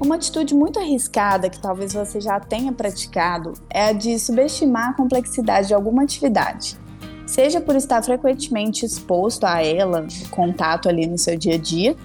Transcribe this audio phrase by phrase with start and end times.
[0.00, 4.92] Uma atitude muito arriscada que talvez você já tenha praticado é a de subestimar a
[4.94, 6.76] complexidade de alguma atividade.
[7.26, 11.96] Seja por estar frequentemente exposto a ela, contato ali no seu dia a dia,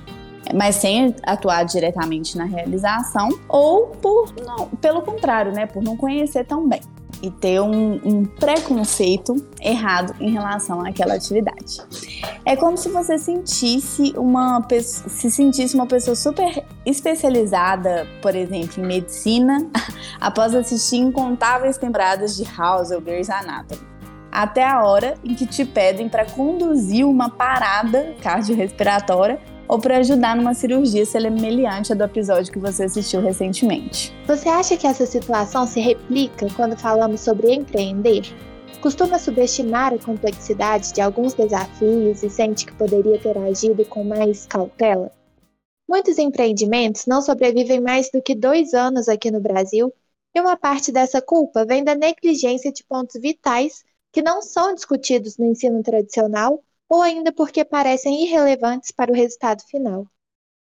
[0.53, 6.43] mas sem atuar diretamente na realização, ou por não, pelo contrário, né, por não conhecer
[6.45, 6.81] tão bem
[7.23, 11.79] e ter um, um, preconceito errado em relação àquela atividade.
[12.43, 18.85] É como se você sentisse uma se sentisse uma pessoa super especializada, por exemplo, em
[18.85, 19.65] medicina,
[20.19, 23.81] após assistir incontáveis temporadas de House ou Grey's Anatomy.
[24.29, 30.35] Até a hora em que te pedem para conduzir uma parada cardiorrespiratória ou para ajudar
[30.35, 34.13] numa cirurgia semelhante à do episódio que você assistiu recentemente.
[34.27, 38.23] Você acha que essa situação se replica quando falamos sobre empreender?
[38.81, 44.45] Costuma subestimar a complexidade de alguns desafios e sente que poderia ter agido com mais
[44.45, 45.11] cautela?
[45.87, 49.93] Muitos empreendimentos não sobrevivem mais do que dois anos aqui no Brasil,
[50.35, 55.37] e uma parte dessa culpa vem da negligência de pontos vitais que não são discutidos
[55.37, 60.05] no ensino tradicional ou ainda porque parecem irrelevantes para o resultado final.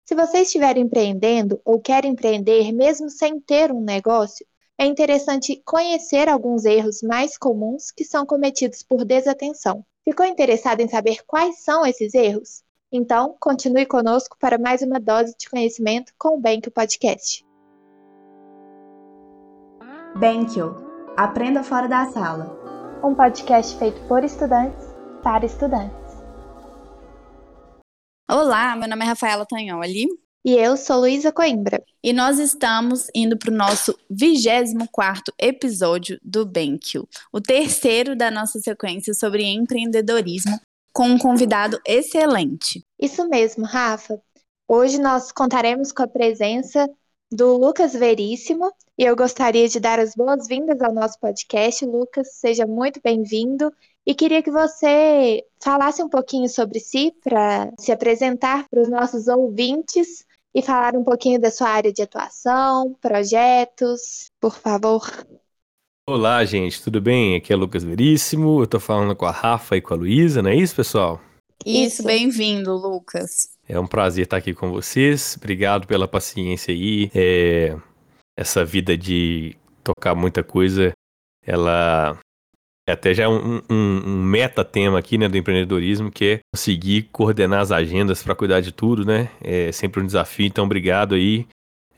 [0.05, 4.45] Se você estiver empreendendo ou quer empreender mesmo sem ter um negócio,
[4.77, 9.85] é interessante conhecer alguns erros mais comuns que são cometidos por desatenção.
[10.05, 12.63] Ficou interessado em saber quais são esses erros?
[12.89, 17.45] Então, continue conosco para mais uma dose de conhecimento com o Benquio Podcast.
[20.15, 20.73] Benquio,
[21.17, 23.01] aprenda fora da sala.
[23.03, 24.87] Um podcast feito por estudantes
[25.21, 26.02] para estudantes.
[28.29, 30.07] Olá, meu nome é Rafaela Tagnoli.
[30.45, 31.83] E eu sou Luísa Coimbra.
[32.01, 38.59] E nós estamos indo para o nosso 24 episódio do BenQ, o terceiro da nossa
[38.59, 40.57] sequência sobre empreendedorismo,
[40.93, 42.81] com um convidado excelente.
[42.97, 44.21] Isso mesmo, Rafa.
[44.69, 46.89] Hoje nós contaremos com a presença
[47.29, 51.85] do Lucas Veríssimo e eu gostaria de dar as boas-vindas ao nosso podcast.
[51.85, 53.69] Lucas, seja muito bem-vindo
[54.05, 59.27] e queria que você falasse um pouquinho sobre si para se apresentar para os nossos
[59.27, 65.01] ouvintes e falar um pouquinho da sua área de atuação, projetos, por favor.
[66.07, 67.35] Olá, gente, tudo bem?
[67.35, 70.49] Aqui é Lucas Veríssimo, eu estou falando com a Rafa e com a Luísa, não
[70.49, 71.21] é isso, pessoal?
[71.65, 73.57] Isso, bem-vindo, Lucas.
[73.67, 77.09] É um prazer estar aqui com vocês, obrigado pela paciência aí.
[77.15, 77.77] É...
[78.35, 80.91] Essa vida de tocar muita coisa,
[81.45, 82.19] ela
[82.89, 87.71] até já um, um, um meta-tema aqui, né, do empreendedorismo, que é conseguir coordenar as
[87.71, 89.29] agendas para cuidar de tudo, né?
[89.41, 91.47] É sempre um desafio, então obrigado aí.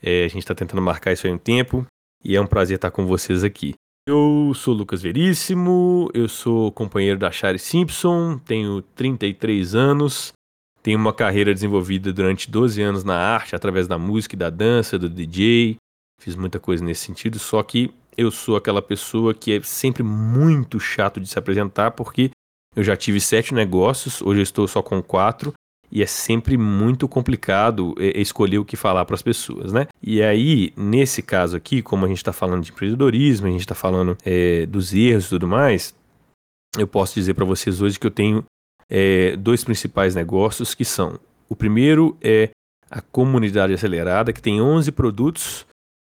[0.02, 1.84] É, a gente está tentando marcar isso aí um tempo
[2.24, 3.74] e é um prazer estar com vocês aqui.
[4.08, 10.32] Eu sou Lucas Veríssimo, eu sou companheiro da Shari Simpson, tenho 33 anos,
[10.80, 14.96] tenho uma carreira desenvolvida durante 12 anos na arte, através da música e da dança,
[14.96, 15.76] do DJ,
[16.20, 20.80] fiz muita coisa nesse sentido, só que eu sou aquela pessoa que é sempre muito
[20.80, 22.30] chato de se apresentar, porque
[22.74, 25.52] eu já tive sete negócios, hoje eu estou só com quatro,
[25.90, 29.86] e é sempre muito complicado é, escolher o que falar para as pessoas, né?
[30.02, 33.74] E aí, nesse caso aqui, como a gente está falando de empreendedorismo, a gente está
[33.74, 35.94] falando é, dos erros e tudo mais,
[36.76, 38.44] eu posso dizer para vocês hoje que eu tenho
[38.88, 42.50] é, dois principais negócios que são: o primeiro é
[42.90, 45.66] a comunidade acelerada, que tem 11 produtos,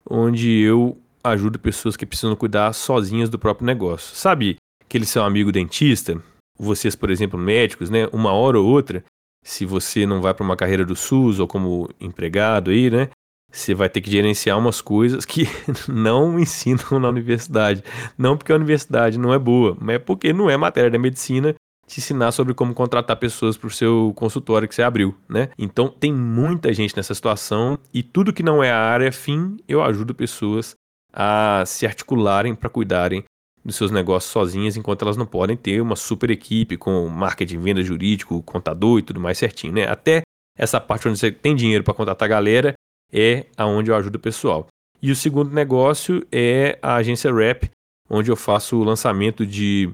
[0.09, 4.15] onde eu ajuda pessoas que precisam cuidar sozinhas do próprio negócio.
[4.15, 6.21] Sabe aquele seu amigo dentista?
[6.59, 8.09] Vocês, por exemplo, médicos, né?
[8.13, 9.03] Uma hora ou outra,
[9.43, 13.09] se você não vai para uma carreira do SUS ou como empregado aí, né?
[13.51, 15.49] Você vai ter que gerenciar umas coisas que
[15.89, 17.83] não ensinam na universidade.
[18.19, 21.55] Não porque a universidade não é boa, mas é porque não é matéria da medicina
[21.87, 25.51] te ensinar sobre como contratar pessoas para o seu consultório que você abriu, né?
[25.59, 29.83] Então tem muita gente nessa situação e tudo que não é a área fim, eu
[29.83, 30.75] ajudo pessoas
[31.15, 33.25] a se articularem para cuidarem
[33.65, 37.83] dos seus negócios sozinhas, enquanto elas não podem ter uma super equipe com marketing, venda
[37.83, 39.89] jurídico, contador e tudo mais certinho, né?
[39.89, 40.23] Até
[40.59, 42.75] essa parte onde você tem dinheiro para contratar a galera
[43.13, 44.67] é aonde eu ajudo o pessoal.
[45.01, 47.71] E o segundo negócio é a agência Rap,
[48.11, 49.91] onde eu faço o lançamento de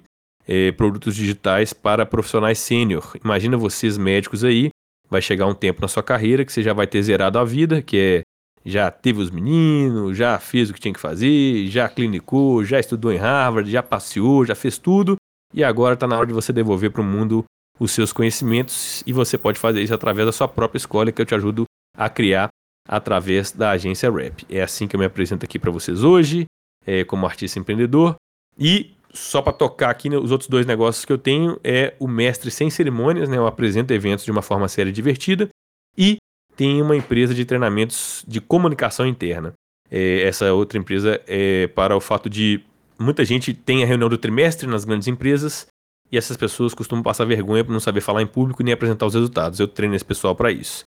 [0.46, 3.16] é, produtos digitais para profissionais sênior.
[3.22, 4.70] Imagina vocês médicos aí,
[5.08, 7.82] vai chegar um tempo na sua carreira que você já vai ter zerado a vida,
[7.82, 8.22] que é
[8.64, 13.12] já teve os meninos, já fez o que tinha que fazer, já clinicou, já estudou
[13.12, 15.16] em Harvard, já passeou, já fez tudo,
[15.54, 17.44] e agora está na hora de você devolver para o mundo
[17.78, 21.26] os seus conhecimentos e você pode fazer isso através da sua própria escola que eu
[21.26, 21.64] te ajudo
[21.96, 22.48] a criar
[22.86, 24.44] através da agência Rap.
[24.50, 26.44] É assim que eu me apresento aqui para vocês hoje,
[26.86, 28.16] é, como artista empreendedor.
[28.58, 32.06] E só para tocar aqui, né, os outros dois negócios que eu tenho é o
[32.06, 35.48] Mestre Sem Cerimônias, né, eu apresento eventos de uma forma séria e divertida,
[35.96, 36.18] e
[36.60, 39.54] tem uma empresa de treinamentos de comunicação interna.
[39.90, 42.60] É, essa outra empresa é para o fato de
[42.98, 45.66] muita gente tem a reunião do trimestre nas grandes empresas
[46.12, 49.14] e essas pessoas costumam passar vergonha por não saber falar em público nem apresentar os
[49.14, 49.58] resultados.
[49.58, 50.82] Eu treino esse pessoal para isso.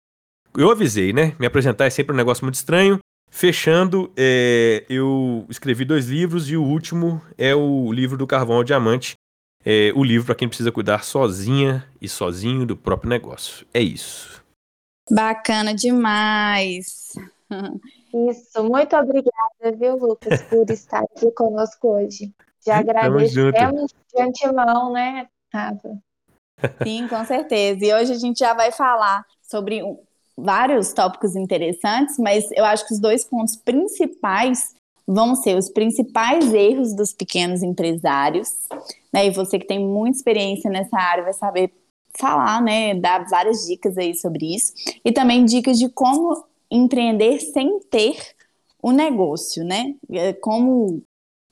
[0.55, 1.33] Eu avisei, né?
[1.39, 2.99] Me apresentar é sempre um negócio muito estranho.
[3.31, 8.63] Fechando, é, eu escrevi dois livros e o último é o livro do Carvão ao
[8.63, 9.15] Diamante.
[9.65, 13.65] É, o livro para quem precisa cuidar sozinha e sozinho do próprio negócio.
[13.73, 14.42] É isso.
[15.09, 17.11] Bacana demais.
[18.29, 22.33] Isso, muito obrigada, viu, Lucas, por estar aqui conosco hoje.
[22.65, 25.97] Já agradecemos de antemão, né, Rafa?
[26.83, 27.85] Sim, com certeza.
[27.85, 29.99] E hoje a gente já vai falar sobre um,
[30.37, 34.73] vários tópicos interessantes, mas eu acho que os dois pontos principais
[35.05, 38.49] vão ser os principais erros dos pequenos empresários,
[39.11, 39.27] né?
[39.27, 41.73] E você que tem muita experiência nessa área vai saber
[42.17, 44.73] falar, né, dar várias dicas aí sobre isso,
[45.03, 48.15] e também dicas de como empreender sem ter
[48.81, 49.95] o negócio, né?
[50.11, 51.01] É, como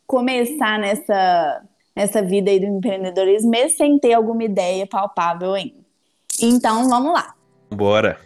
[0.06, 1.64] começar nessa,
[1.96, 5.80] nessa vida aí do empreendedorismo mesmo sem ter alguma ideia palpável ainda.
[6.42, 7.34] Então, vamos lá.
[7.70, 8.20] Bora.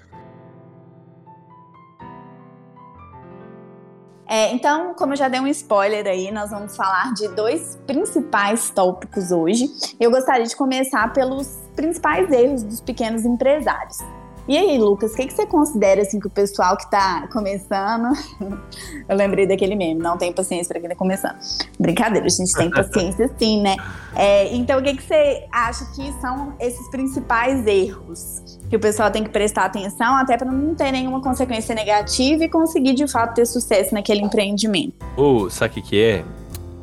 [4.28, 8.70] É, então, como eu já dei um spoiler aí, nós vamos falar de dois principais
[8.72, 9.68] tópicos hoje.
[10.00, 13.98] Eu gostaria de começar pelos principais erros dos pequenos empresários.
[14.48, 18.14] E aí, Lucas, o que, que você considera assim que o pessoal que está começando?
[19.10, 21.36] Eu lembrei daquele meme, não tem paciência para quem está começando.
[21.80, 23.76] Brincadeira, a gente tem paciência sim, né?
[24.16, 29.10] É, então, o que, que você acha que são esses principais erros que o pessoal
[29.10, 33.34] tem que prestar atenção, até para não ter nenhuma consequência negativa e conseguir de fato
[33.34, 34.94] ter sucesso naquele empreendimento?
[35.18, 36.24] Ou, sabe o que é?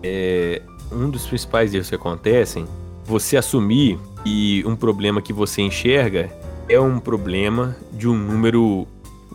[0.03, 0.62] é?
[0.91, 2.67] Um dos principais erros que acontecem,
[3.05, 8.87] você assumir e um problema que você enxerga é um problema de um número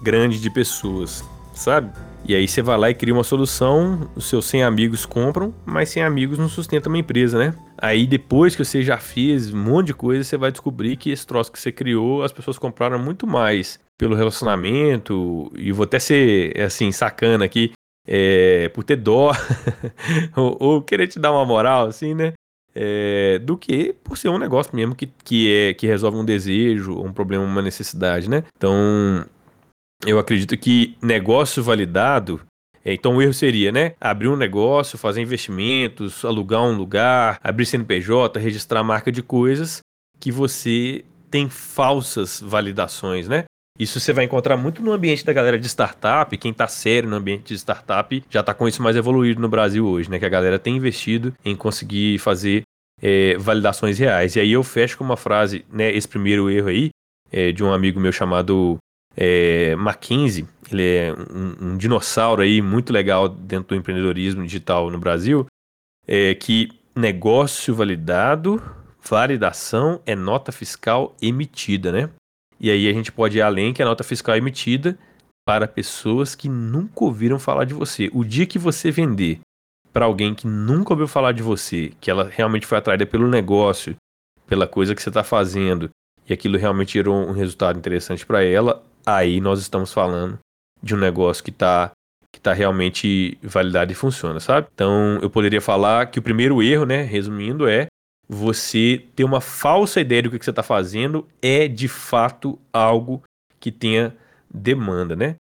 [0.01, 1.91] grande de pessoas, sabe?
[2.25, 5.89] E aí você vai lá e cria uma solução, os seus 100 amigos compram, mas
[5.89, 7.53] 100 amigos não sustentam uma empresa, né?
[7.77, 11.25] Aí depois que você já fez um monte de coisa, você vai descobrir que esse
[11.25, 16.59] troço que você criou, as pessoas compraram muito mais pelo relacionamento, e vou até ser,
[16.61, 17.71] assim, sacana aqui,
[18.05, 19.31] é, por ter dó,
[20.35, 22.33] ou, ou, querer te dar uma moral, assim, né?
[22.79, 27.01] É, do que por ser um negócio mesmo que, que, é, que resolve um desejo,
[27.01, 28.43] um problema, uma necessidade, né?
[28.55, 29.25] Então,
[30.05, 32.39] eu acredito que negócio validado
[32.85, 33.95] é, então o erro seria, né?
[33.99, 39.81] Abrir um negócio, fazer investimentos, alugar um lugar, abrir CNPJ, registrar marca de coisas
[40.19, 43.43] que você tem falsas validações, né?
[43.79, 46.35] Isso você vai encontrar muito no ambiente da galera de startup.
[46.37, 49.85] Quem está sério no ambiente de startup já está com isso mais evoluído no Brasil
[49.85, 50.17] hoje, né?
[50.17, 52.63] Que a galera tem investido em conseguir fazer
[53.01, 54.35] é, validações reais.
[54.35, 55.91] E aí eu fecho com uma frase, né?
[55.91, 56.89] Esse primeiro erro aí,
[57.31, 58.77] é, de um amigo meu chamado
[59.15, 60.47] é, Mackenzie.
[60.71, 65.45] Ele é um, um, dinossauro aí muito legal dentro do empreendedorismo digital no Brasil.
[66.07, 68.61] É que negócio validado,
[69.07, 72.09] validação é nota fiscal emitida, né?
[72.59, 74.97] E aí a gente pode ir além que a nota fiscal é emitida
[75.45, 78.09] para pessoas que nunca ouviram falar de você.
[78.13, 79.39] O dia que você vender
[79.93, 83.95] para alguém que nunca ouviu falar de você, que ela realmente foi atraída pelo negócio,
[84.45, 85.89] pela coisa que você está fazendo,
[86.27, 90.37] e aquilo realmente gerou um resultado interessante para ela, aí nós estamos falando
[90.83, 91.91] de um negócio que está
[92.31, 94.67] que tá realmente validado e funciona, sabe?
[94.71, 97.87] Então, eu poderia falar que o primeiro erro, né, resumindo, é
[98.27, 103.23] você ter uma falsa ideia do que você está fazendo é de fato algo
[103.59, 104.15] que tenha
[104.53, 105.35] demanda, né?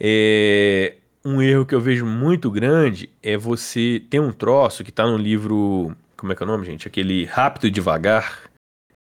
[0.00, 5.06] É, um erro que eu vejo muito grande é você ter um troço que está
[5.06, 5.96] no livro.
[6.16, 6.88] Como é que é o nome, gente?
[6.88, 8.42] Aquele Rápido e Devagar.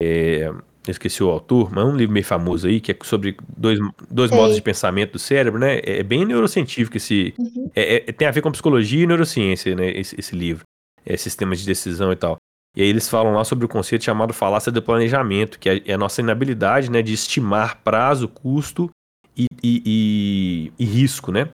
[0.03, 0.51] É,
[0.87, 3.79] eu esqueci o autor, mas é um livro meio famoso aí, que é sobre dois,
[4.11, 5.79] dois modos de pensamento do cérebro, né?
[5.81, 7.35] É, é bem neurocientífico esse.
[7.39, 7.71] Uhum.
[7.75, 9.91] É, é, tem a ver com psicologia e neurociência, né?
[9.91, 10.65] Esse, esse livro.
[11.05, 12.37] É, sistemas de decisão e tal.
[12.77, 15.95] E aí eles falam lá sobre o conceito chamado falácia do planejamento, que é, é
[15.95, 18.91] a nossa inabilidade né, de estimar prazo, custo
[19.37, 21.49] e, e, e, e risco, né?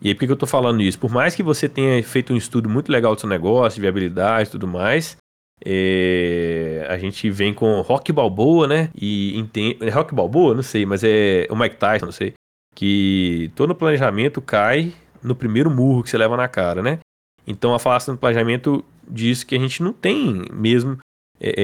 [0.00, 0.98] E aí por que, eu estou falando isso?
[0.98, 4.48] Por mais que você tenha feito um estudo muito legal do seu negócio, de viabilidade
[4.48, 5.16] e tudo mais,
[5.64, 8.90] é, a gente vem com Rock Balboa, né?
[8.94, 9.78] E entende.
[9.80, 10.54] É Rock Balboa?
[10.54, 12.34] Não sei, mas é o Mike Tyson, não sei.
[12.74, 14.92] Que todo planejamento cai
[15.22, 16.98] no primeiro murro que você leva na cara, né?
[17.46, 20.98] Então a falácia do planejamento diz que a gente não tem mesmo
[21.40, 21.54] é,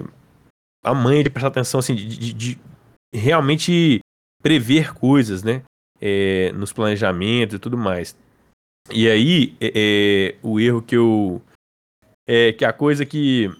[0.00, 0.04] é,
[0.84, 2.58] a manha de prestar atenção, assim, de, de, de
[3.14, 4.00] realmente
[4.42, 5.62] prever coisas, né?
[6.00, 8.16] É, nos planejamentos e tudo mais.
[8.90, 11.40] E aí, é, é, o erro que eu.
[12.26, 13.50] É que a coisa que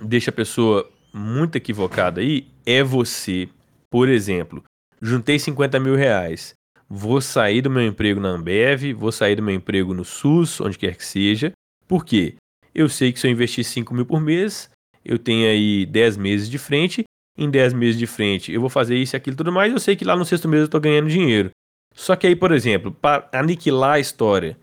[0.00, 3.48] deixa a pessoa muito equivocada aí é você,
[3.88, 4.64] por exemplo,
[5.00, 6.54] juntei 50 mil reais.
[6.88, 10.78] Vou sair do meu emprego na Ambev, vou sair do meu emprego no SUS, onde
[10.78, 11.52] quer que seja.
[11.86, 12.34] Por quê?
[12.74, 14.68] Eu sei que se eu investir 5 mil por mês,
[15.04, 17.04] eu tenho aí 10 meses de frente.
[17.36, 19.72] Em 10 meses de frente, eu vou fazer isso e aquilo tudo mais.
[19.72, 21.50] Eu sei que lá no sexto mês eu estou ganhando dinheiro.
[21.92, 24.56] Só que aí, por exemplo, para aniquilar a história,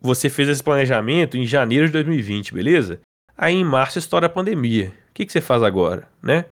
[0.00, 3.00] você fez esse planejamento em janeiro de 2020, beleza?
[3.36, 4.92] Aí em março estoura a pandemia.
[5.10, 6.46] O que, que você faz agora, né?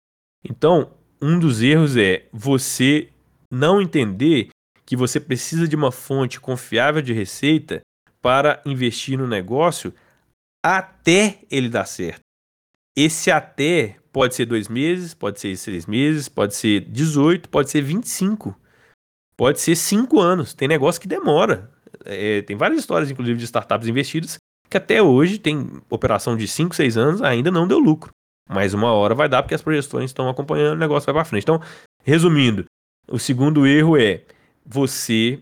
[0.44, 3.08] Então, um dos erros é você
[3.50, 4.48] não entender
[4.84, 7.80] que você precisa de uma fonte confiável de receita
[8.22, 9.92] para investir no negócio
[10.74, 12.20] até ele dar certo.
[12.96, 17.82] Esse até pode ser dois meses, pode ser seis meses, pode ser 18, pode ser
[17.82, 18.58] 25,
[19.36, 20.54] pode ser cinco anos.
[20.54, 21.70] Tem negócio que demora.
[22.04, 26.74] É, tem várias histórias, inclusive, de startups investidas que até hoje tem operação de 5,
[26.74, 28.10] 6 anos, ainda não deu lucro.
[28.48, 31.44] Mas uma hora vai dar porque as projeções estão acompanhando, o negócio vai para frente.
[31.44, 31.60] Então,
[32.04, 32.64] resumindo,
[33.08, 34.24] o segundo erro é
[34.64, 35.40] você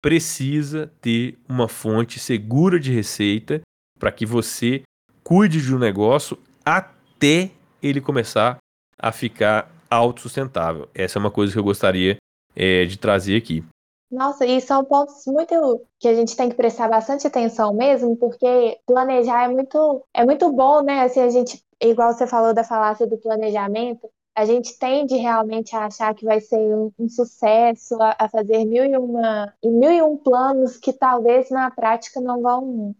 [0.00, 3.60] precisa ter uma fonte segura de receita
[4.02, 4.82] para que você
[5.22, 8.56] cuide de um negócio até ele começar
[8.98, 10.88] a ficar autossustentável.
[10.92, 12.16] Essa é uma coisa que eu gostaria
[12.56, 13.64] é, de trazer aqui.
[14.10, 18.76] Nossa, e são pontos muito que a gente tem que prestar bastante atenção mesmo, porque
[18.84, 21.02] planejar é muito, é muito bom, né?
[21.02, 25.86] Assim, a gente, igual você falou da falácia do planejamento, a gente tende realmente a
[25.86, 30.02] achar que vai ser um, um sucesso, a, a, fazer mil e, uma, mil e
[30.02, 32.96] um planos que talvez na prática não vão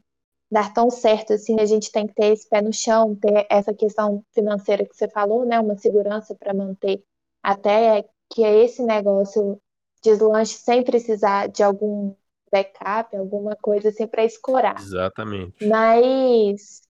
[0.53, 1.59] dar tão certo assim.
[1.59, 5.09] A gente tem que ter esse pé no chão, ter essa questão financeira que você
[5.09, 5.59] falou, né?
[5.59, 7.03] Uma segurança para manter
[7.43, 9.59] até que esse negócio
[10.03, 12.15] deslanche sem precisar de algum
[12.51, 14.79] backup, alguma coisa assim para escorar.
[14.79, 15.67] Exatamente.
[15.67, 16.83] Mas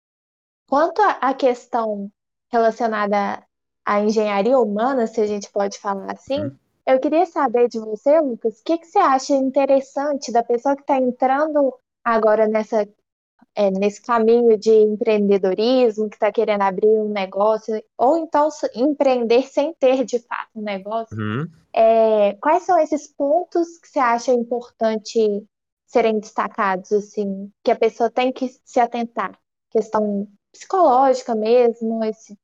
[0.68, 2.10] quanto à questão
[2.50, 3.46] relacionada
[3.84, 6.46] a engenharia humana, se a gente pode falar assim.
[6.46, 6.56] Hum.
[6.84, 10.82] Eu queria saber de você, Lucas, o que, que você acha interessante da pessoa que
[10.82, 12.88] está entrando agora nessa,
[13.54, 19.74] é, nesse caminho de empreendedorismo, que está querendo abrir um negócio, ou então empreender sem
[19.74, 21.16] ter de fato um negócio.
[21.16, 21.48] Uhum.
[21.74, 25.44] É, quais são esses pontos que você acha importante
[25.86, 29.38] serem destacados, assim, que a pessoa tem que se atentar?
[29.70, 32.36] Questão psicológica mesmo, esse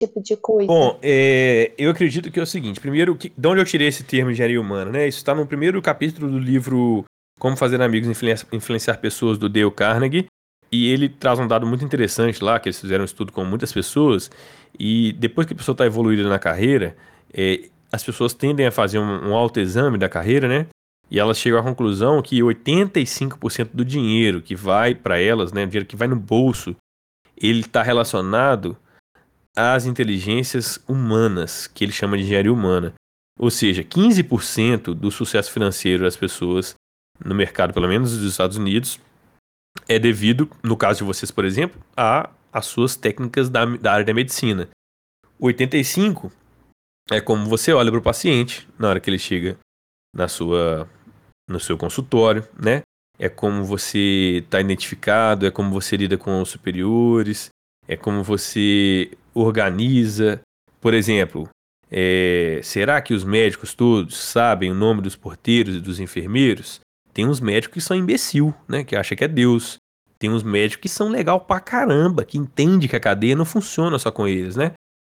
[0.00, 0.66] tipo de coisa?
[0.66, 4.04] Bom, é, eu acredito que é o seguinte: primeiro, que, de onde eu tirei esse
[4.04, 5.08] termo engenharia humana, né?
[5.08, 7.04] Isso está no primeiro capítulo do livro
[7.38, 10.26] Como Fazer Amigos Influenciar, Influenciar Pessoas, do Dale Carnegie.
[10.72, 13.70] E ele traz um dado muito interessante lá, que eles fizeram um estudo com muitas
[13.72, 14.30] pessoas,
[14.78, 16.96] e depois que a pessoa está evoluída na carreira,
[17.32, 20.66] é, as pessoas tendem a fazer um, um autoexame da carreira, né?
[21.10, 25.84] E elas chegam à conclusão que 85% do dinheiro que vai para elas, né, dinheiro
[25.84, 26.74] que vai no bolso,
[27.36, 28.74] ele está relacionado
[29.54, 32.94] às inteligências humanas, que ele chama de engenharia humana.
[33.38, 36.74] Ou seja, 15% do sucesso financeiro das pessoas
[37.22, 38.98] no mercado, pelo menos dos Estados Unidos,
[39.92, 44.04] é devido, no caso de vocês, por exemplo, a as suas técnicas da, da área
[44.04, 44.68] da medicina.
[45.40, 46.30] 85
[47.10, 49.56] é como você olha para o paciente na hora que ele chega
[50.14, 50.88] na sua
[51.48, 52.82] no seu consultório, né?
[53.18, 57.48] É como você está identificado, é como você lida com os superiores,
[57.86, 60.40] é como você organiza.
[60.80, 61.48] Por exemplo,
[61.90, 66.80] é, será que os médicos todos sabem o nome dos porteiros e dos enfermeiros?
[67.12, 68.82] Tem uns médicos que são imbecil, né?
[68.82, 69.76] Que acha que é Deus.
[70.22, 73.98] Tem uns médicos que são legal pra caramba, que entende que a cadeia não funciona
[73.98, 74.70] só com eles, né?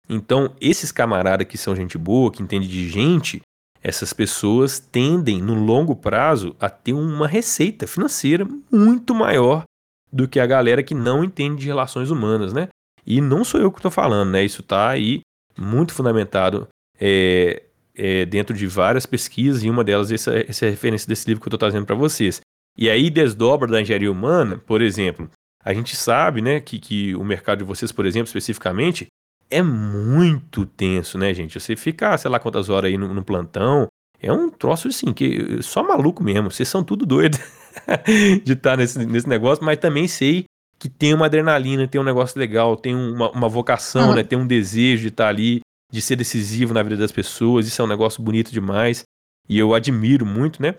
[0.09, 3.43] Então, esses camaradas que são gente boa, que entende de gente,
[3.83, 9.65] essas pessoas tendem, no longo prazo, a ter uma receita financeira muito maior
[10.11, 12.69] do que a galera que não entende de relações humanas, né?
[13.07, 14.43] E não sou eu que estou falando, né?
[14.43, 15.21] Isso está aí
[15.55, 16.67] muito fundamentado
[16.99, 17.63] é,
[17.95, 21.43] é, dentro de várias pesquisas, e uma delas essa, essa é a referência desse livro
[21.43, 22.41] que eu estou trazendo para vocês.
[22.77, 25.31] E aí, desdobra da engenharia humana, por exemplo,
[25.65, 29.07] a gente sabe né, que, que o mercado de vocês, por exemplo, especificamente,
[29.51, 31.59] é muito tenso, né, gente?
[31.59, 33.87] Você fica, sei lá quantas horas aí no, no plantão,
[34.21, 37.39] é um troço assim, que só maluco mesmo, vocês são tudo doido.
[38.45, 40.45] de estar nesse, nesse negócio, mas também sei
[40.79, 44.15] que tem uma adrenalina, tem um negócio legal, tem uma, uma vocação, uhum.
[44.17, 44.23] né?
[44.23, 47.67] Tem um desejo de estar ali, de ser decisivo na vida das pessoas.
[47.67, 49.03] Isso é um negócio bonito demais.
[49.49, 50.75] E eu admiro muito, né?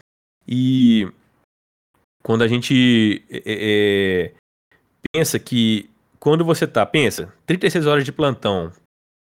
[0.48, 1.08] E
[2.26, 4.34] quando a gente é, é,
[5.14, 5.92] pensa que.
[6.20, 8.72] Quando você tá, pensa, 36 horas de plantão,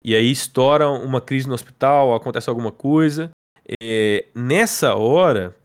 [0.04, 3.30] e aí estoura uma crise no hospital, acontece alguma coisa.
[3.82, 5.56] É, nessa hora,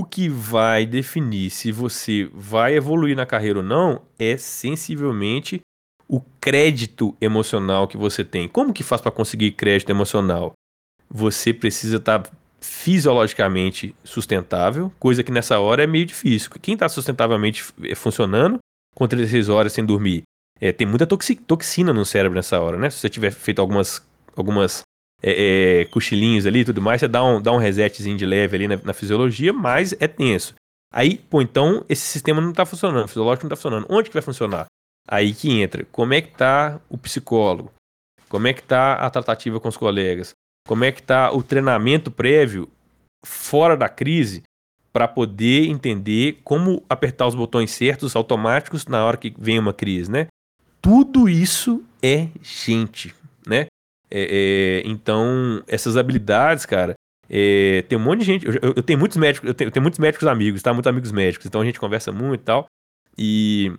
[0.00, 5.60] o que vai definir se você vai evoluir na carreira ou não é sensivelmente
[6.08, 8.48] o crédito emocional que você tem.
[8.48, 10.54] Como que faz para conseguir crédito emocional?
[11.10, 12.30] Você precisa estar tá
[12.64, 16.50] fisiologicamente sustentável, coisa que nessa hora é meio difícil.
[16.62, 18.58] Quem está sustentavelmente eh, funcionando,
[18.94, 20.22] com 36 horas sem dormir,
[20.60, 22.88] é, tem muita toxina no cérebro nessa hora, né?
[22.88, 24.02] Se você tiver feito algumas,
[24.34, 24.82] algumas
[25.22, 28.56] é, é, cochilinhos ali e tudo mais, você dá um, dá um resetzinho de leve
[28.56, 30.54] ali na, na, fisiologia, mas é tenso.
[30.92, 33.86] Aí, pô, então esse sistema não está funcionando, o fisiológico não está funcionando.
[33.90, 34.66] Onde que vai funcionar?
[35.06, 35.84] Aí que entra.
[35.92, 37.72] Como é que tá o psicólogo?
[38.28, 40.34] Como é que tá a tratativa com os colegas?
[40.66, 42.68] Como é que tá o treinamento prévio
[43.24, 44.42] fora da crise
[44.92, 50.10] para poder entender como apertar os botões certos automáticos na hora que vem uma crise,
[50.10, 50.28] né?
[50.80, 53.14] Tudo isso é gente,
[53.46, 53.66] né?
[54.10, 56.94] É, é, então, essas habilidades, cara,
[57.28, 58.46] é, tem um monte de gente.
[58.46, 60.72] Eu, eu, tenho muitos médicos, eu tenho, eu tenho, muitos médicos amigos, tá?
[60.72, 62.66] Muitos amigos médicos, então a gente conversa muito e tal.
[63.18, 63.72] E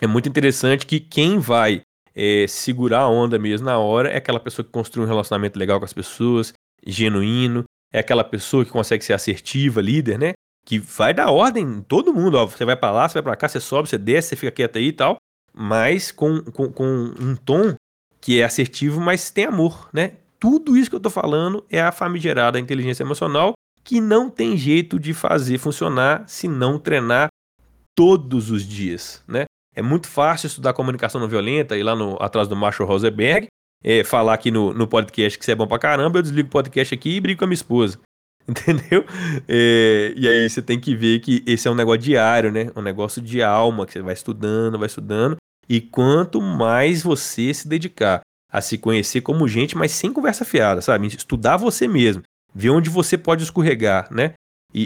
[0.00, 1.82] é muito interessante que quem vai
[2.14, 5.78] é, segurar a onda mesmo na hora é aquela pessoa que construi um relacionamento legal
[5.78, 6.52] com as pessoas,
[6.86, 10.32] genuíno, é aquela pessoa que consegue ser assertiva, líder, né?
[10.66, 13.36] Que vai dar ordem em todo mundo, ó, você vai para lá, você vai para
[13.36, 15.16] cá, você sobe, você desce, você fica quieto aí e tal,
[15.52, 17.74] mas com, com, com um tom
[18.20, 20.12] que é assertivo, mas tem amor, né?
[20.40, 23.52] Tudo isso que eu tô falando é a famigerada inteligência emocional
[23.82, 27.28] que não tem jeito de fazer funcionar se não treinar
[27.94, 29.44] todos os dias, né?
[29.74, 33.48] É muito fácil estudar comunicação não violenta, ir lá no, atrás do Marshall Rosenberg,
[33.82, 36.50] é, falar aqui no, no podcast que você é bom pra caramba, eu desligo o
[36.50, 37.98] podcast aqui e brigo com a minha esposa.
[38.48, 39.04] Entendeu?
[39.48, 42.70] É, e aí você tem que ver que esse é um negócio diário, né?
[42.76, 45.36] Um negócio de alma, que você vai estudando, vai estudando.
[45.68, 48.20] E quanto mais você se dedicar
[48.52, 51.08] a se conhecer como gente, mas sem conversa fiada, sabe?
[51.08, 52.22] Estudar você mesmo,
[52.54, 54.34] ver onde você pode escorregar, né?
[54.74, 54.82] E,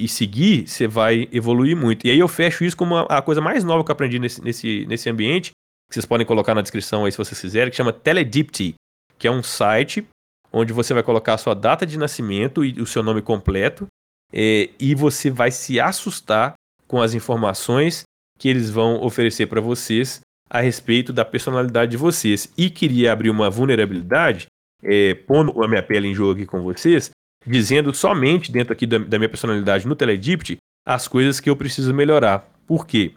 [0.00, 2.06] e, e, seguir, você vai evoluir muito.
[2.06, 4.44] E aí eu fecho isso como a, a, coisa mais nova que eu aprendi nesse,
[4.44, 5.52] nesse, nesse ambiente,
[5.88, 8.74] que vocês podem colocar na descrição aí se vocês quiserem, que chama Teledipty,
[9.18, 10.06] que é um site
[10.52, 13.86] onde você vai colocar a sua data de nascimento e o seu nome completo,
[14.30, 16.54] é, e você vai se assustar
[16.86, 18.02] com as informações
[18.38, 22.52] que eles vão oferecer para vocês a respeito da personalidade de vocês.
[22.58, 24.46] E queria abrir uma vulnerabilidade,
[24.82, 27.10] é, pondo a minha pele em jogo aqui com vocês,
[27.46, 31.94] dizendo somente dentro aqui da, da minha personalidade no Teledipt as coisas que eu preciso
[31.94, 32.48] melhorar.
[32.66, 33.14] Por quê?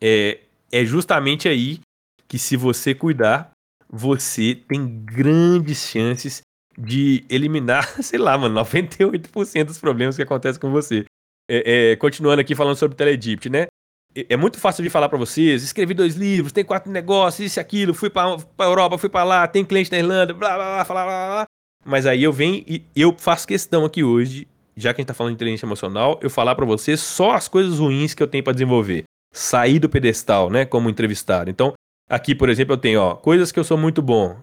[0.00, 0.40] É,
[0.72, 1.80] é justamente aí
[2.28, 3.50] que se você cuidar,
[3.88, 6.40] você tem grandes chances
[6.78, 11.04] de eliminar, sei lá, mano, 98% dos problemas que acontecem com você.
[11.48, 13.66] É, é, continuando aqui falando sobre Teledipt, né?
[14.14, 17.58] É, é muito fácil de falar para vocês, escrevi dois livros, tem quatro negócios, isso
[17.58, 20.66] e aquilo, fui pra, pra Europa, fui para lá, tem cliente na Irlanda, blá blá
[20.74, 21.46] blá, blá, blá, blá.
[21.86, 25.14] Mas aí eu venho e eu faço questão aqui hoje, já que a gente tá
[25.14, 28.42] falando de inteligência emocional, eu falar para você só as coisas ruins que eu tenho
[28.42, 29.04] para desenvolver.
[29.32, 31.48] Sair do pedestal, né, como entrevistado.
[31.48, 31.74] Então,
[32.10, 34.36] aqui, por exemplo, eu tenho, ó, coisas que eu sou muito bom.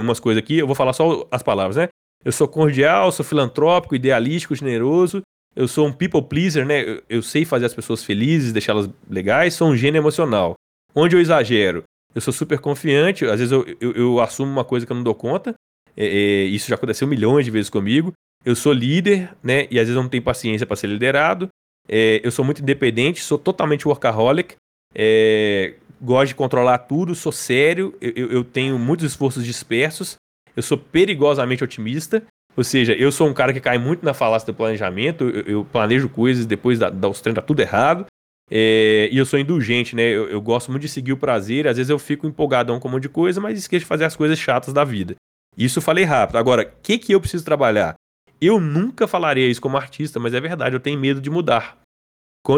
[0.00, 1.88] Umas coisas aqui, eu vou falar só as palavras, né?
[2.24, 5.20] Eu sou cordial, sou filantrópico, idealístico, generoso.
[5.56, 6.82] Eu sou um people pleaser, né?
[6.82, 9.54] Eu, eu sei fazer as pessoas felizes, deixá-las legais.
[9.54, 10.54] Sou um gênio emocional.
[10.94, 11.82] Onde eu exagero?
[12.14, 13.24] Eu sou super confiante.
[13.24, 15.54] Às vezes eu, eu, eu assumo uma coisa que eu não dou conta.
[15.96, 18.12] É, é, isso já aconteceu milhões de vezes comigo.
[18.44, 19.66] Eu sou líder, né?
[19.70, 21.48] E às vezes eu não tenho paciência para ser liderado.
[21.88, 24.56] É, eu sou muito independente, sou totalmente workaholic.
[24.94, 27.94] É, gosto de controlar tudo, sou sério.
[28.00, 30.16] Eu, eu, tenho muitos esforços dispersos.
[30.56, 32.22] Eu sou perigosamente otimista.
[32.56, 35.24] Ou seja, eu sou um cara que cai muito na falácia do planejamento.
[35.24, 38.06] Eu, eu planejo coisas depois da, da, os treinos tudo errado.
[38.50, 40.02] É, e eu sou indulgente, né?
[40.02, 41.66] Eu, eu, gosto muito de seguir o prazer.
[41.66, 44.14] Às vezes eu fico empolgadão com um monte de coisa, mas esqueço de fazer as
[44.14, 45.16] coisas chatas da vida.
[45.56, 46.36] Isso falei rápido.
[46.36, 47.94] Agora, o que, que eu preciso trabalhar?
[48.40, 51.78] Eu nunca falaria isso como artista, mas é verdade, eu tenho medo de mudar.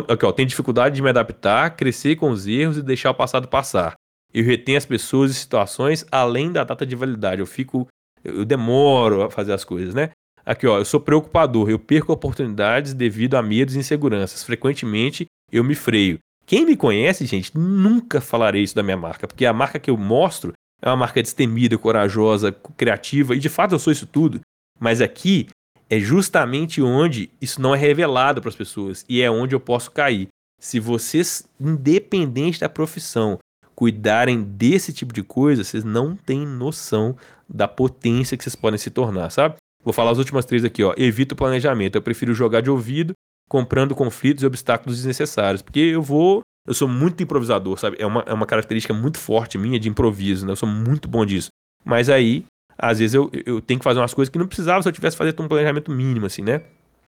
[0.08, 3.46] Aqui, ó, tenho dificuldade de me adaptar, crescer com os erros e deixar o passado
[3.46, 3.94] passar.
[4.34, 7.40] Eu retenho as pessoas e situações além da data de validade.
[7.40, 7.86] Eu fico.
[8.24, 10.10] Eu demoro a fazer as coisas, né?
[10.44, 14.42] Aqui, ó, eu sou preocupador, eu perco oportunidades devido a medos e inseguranças.
[14.42, 16.18] Frequentemente eu me freio.
[16.44, 19.96] Quem me conhece, gente, nunca falarei isso da minha marca, porque a marca que eu
[19.96, 24.40] mostro é uma marca destemida, corajosa, criativa, e de fato eu sou isso tudo.
[24.78, 25.48] Mas aqui
[25.88, 29.90] é justamente onde isso não é revelado para as pessoas e é onde eu posso
[29.90, 30.28] cair.
[30.60, 33.38] Se vocês, independente da profissão,
[33.74, 37.16] cuidarem desse tipo de coisa, vocês não têm noção
[37.48, 39.56] da potência que vocês podem se tornar, sabe?
[39.84, 40.94] Vou falar as últimas três aqui, ó.
[40.96, 41.94] Evito o planejamento.
[41.94, 43.12] Eu prefiro jogar de ouvido,
[43.48, 45.62] comprando conflitos e obstáculos desnecessários.
[45.62, 47.96] Porque eu vou eu sou muito improvisador, sabe?
[48.00, 50.52] É uma, é uma característica muito forte minha de improviso, né?
[50.52, 51.48] Eu sou muito bom disso.
[51.84, 52.44] Mas aí,
[52.76, 55.16] às vezes, eu, eu tenho que fazer umas coisas que não precisava se eu tivesse
[55.16, 56.62] fazer um planejamento mínimo, assim, né?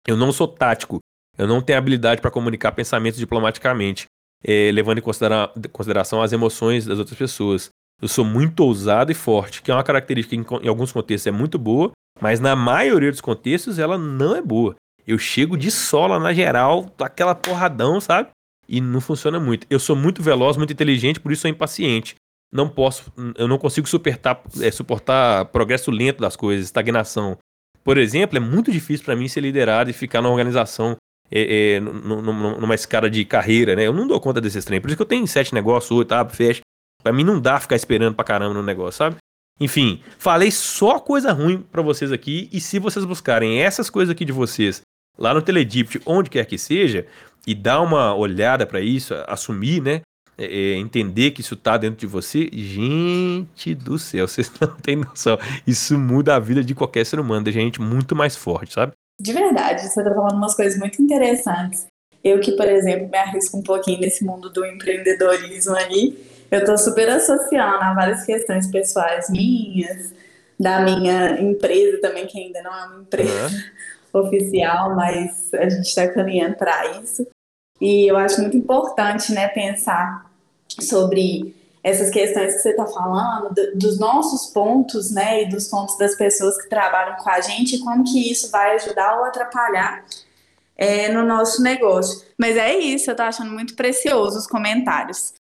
[0.06, 0.98] Eu não sou tático.
[1.36, 4.04] Eu não tenho habilidade para comunicar pensamentos diplomaticamente,
[4.44, 7.70] é, levando em considera consideração as emoções das outras pessoas.
[8.00, 11.26] Eu sou muito ousado e forte, que é uma característica que em, em alguns contextos
[11.26, 14.74] é muito boa, Mas na maioria dos contextos ela não é boa.
[15.06, 18.28] Eu chego de sola na geral, aquela porradão, sabe?
[18.70, 19.66] E não funciona muito.
[19.68, 22.14] Eu sou muito veloz, muito inteligente, por isso sou impaciente.
[22.52, 27.36] Não posso, eu não consigo suportar, é, suportar progresso lento das coisas, estagnação.
[27.82, 30.96] Por exemplo, é muito difícil para mim ser liderado e ficar numa organização
[31.32, 33.86] é, é, numa escada de carreira, né?
[33.86, 34.80] Eu não dou conta desses trem.
[34.80, 36.60] Por isso que eu tenho sete negócios, oito, abre, fecha.
[37.02, 39.16] Pra mim não dá ficar esperando pra caramba no negócio, sabe?
[39.58, 42.48] Enfim, falei só coisa ruim para vocês aqui.
[42.52, 44.82] E se vocês buscarem essas coisas aqui de vocês
[45.18, 47.06] lá no Teledipt, onde quer que seja,
[47.46, 50.02] e dar uma olhada para isso, assumir, né?
[50.38, 54.96] É, é, entender que isso tá dentro de você, gente do céu, vocês não têm
[54.96, 55.38] noção.
[55.66, 58.92] Isso muda a vida de qualquer ser humano, deixa a gente muito mais forte, sabe?
[59.20, 61.86] De verdade, você tá falando umas coisas muito interessantes.
[62.24, 66.18] Eu que, por exemplo, me arrisco um pouquinho nesse mundo do empreendedorismo aí,
[66.50, 70.12] eu tô super associando a várias questões pessoais minhas,
[70.58, 73.62] da minha empresa também, que ainda não é uma empresa uhum.
[74.12, 77.26] Oficial, mas a gente está caminhando para isso.
[77.80, 80.30] E eu acho muito importante, né, pensar
[80.80, 86.14] sobre essas questões que você está falando, dos nossos pontos, né, e dos pontos das
[86.14, 90.04] pessoas que trabalham com a gente, e como que isso vai ajudar ou atrapalhar
[90.76, 92.26] é, no nosso negócio.
[92.38, 95.32] Mas é isso, eu estou achando muito precioso os comentários.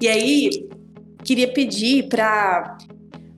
[0.00, 0.68] E aí,
[1.24, 2.78] queria pedir para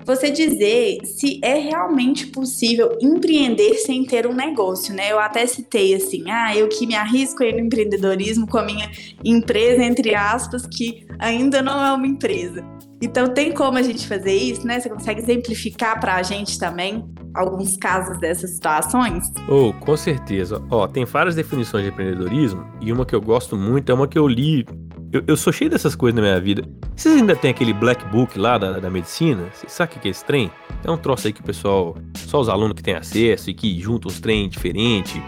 [0.05, 5.13] você dizer se é realmente possível empreender sem ter um negócio, né?
[5.13, 8.91] Eu até citei assim, ah, eu que me arrisco aí no empreendedorismo com a minha
[9.25, 12.65] empresa, entre aspas, que ainda não é uma empresa.
[13.03, 14.79] Então tem como a gente fazer isso, né?
[14.79, 17.03] Você consegue exemplificar para a gente também
[17.35, 19.25] alguns casos dessas situações?
[19.49, 20.63] Oh, com certeza.
[20.71, 24.19] Ó, tem várias definições de empreendedorismo e uma que eu gosto muito é uma que
[24.19, 24.67] eu li
[25.13, 26.63] eu, eu, sou cheio dessas coisas na minha vida.
[26.95, 29.49] Vocês ainda tem aquele black book lá da, da medicina?
[29.53, 30.51] Vocês sabem o que é esse trem?
[30.85, 33.81] É um troço aí que o pessoal, só os alunos que têm acesso e que
[33.81, 35.21] juntam os trem diferentes.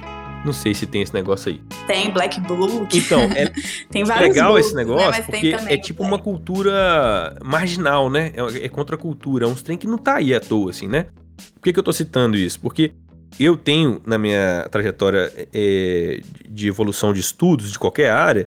[0.45, 1.61] Não sei se tem esse negócio aí.
[1.87, 2.97] Tem Black Book.
[2.97, 3.47] Então, é
[3.91, 4.85] tem vários legal books, esse né?
[4.85, 5.27] negócio né?
[5.29, 8.33] porque é tipo uma cultura marginal, né?
[8.35, 9.47] É, é contra a cultura.
[9.47, 11.07] É uns trem que não tá aí à toa, assim, né?
[11.55, 12.61] Por que, que eu tô citando isso?
[12.61, 12.93] Porque
[13.39, 18.45] eu tenho na minha trajetória é, de evolução de estudos de qualquer área,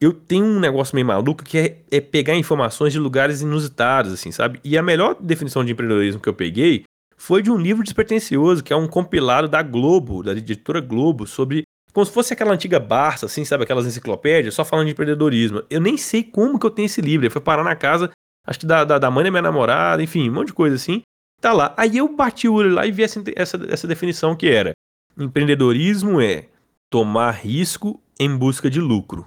[0.00, 4.30] eu tenho um negócio meio maluco que é, é, pegar informações de lugares inusitados, assim,
[4.30, 4.60] sabe?
[4.62, 6.84] E a melhor definição de empreendedorismo que eu peguei
[7.16, 11.62] foi de um livro despretensioso, que é um compilado da Globo, da editora Globo, sobre.
[11.92, 13.64] Como se fosse aquela antiga Barça, assim, sabe?
[13.64, 15.64] Aquelas enciclopédias, só falando de empreendedorismo.
[15.68, 17.26] Eu nem sei como que eu tenho esse livro.
[17.26, 18.10] Ele foi parar na casa,
[18.46, 21.02] acho que da, da, da mãe da minha namorada, enfim, um monte de coisa assim.
[21.40, 21.74] Tá lá.
[21.76, 24.72] Aí eu bati o olho lá e vi essa, essa, essa definição que era:
[25.18, 26.46] empreendedorismo é
[26.88, 29.26] tomar risco em busca de lucro.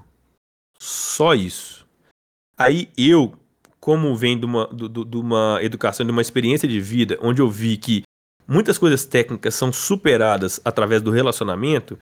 [0.83, 1.85] Só isso.
[2.57, 3.35] Aí eu,
[3.79, 7.47] como vem de uma, de, de uma educação, de uma experiência de vida, onde eu
[7.47, 8.01] vi que
[8.47, 11.99] muitas coisas técnicas são superadas através do relacionamento,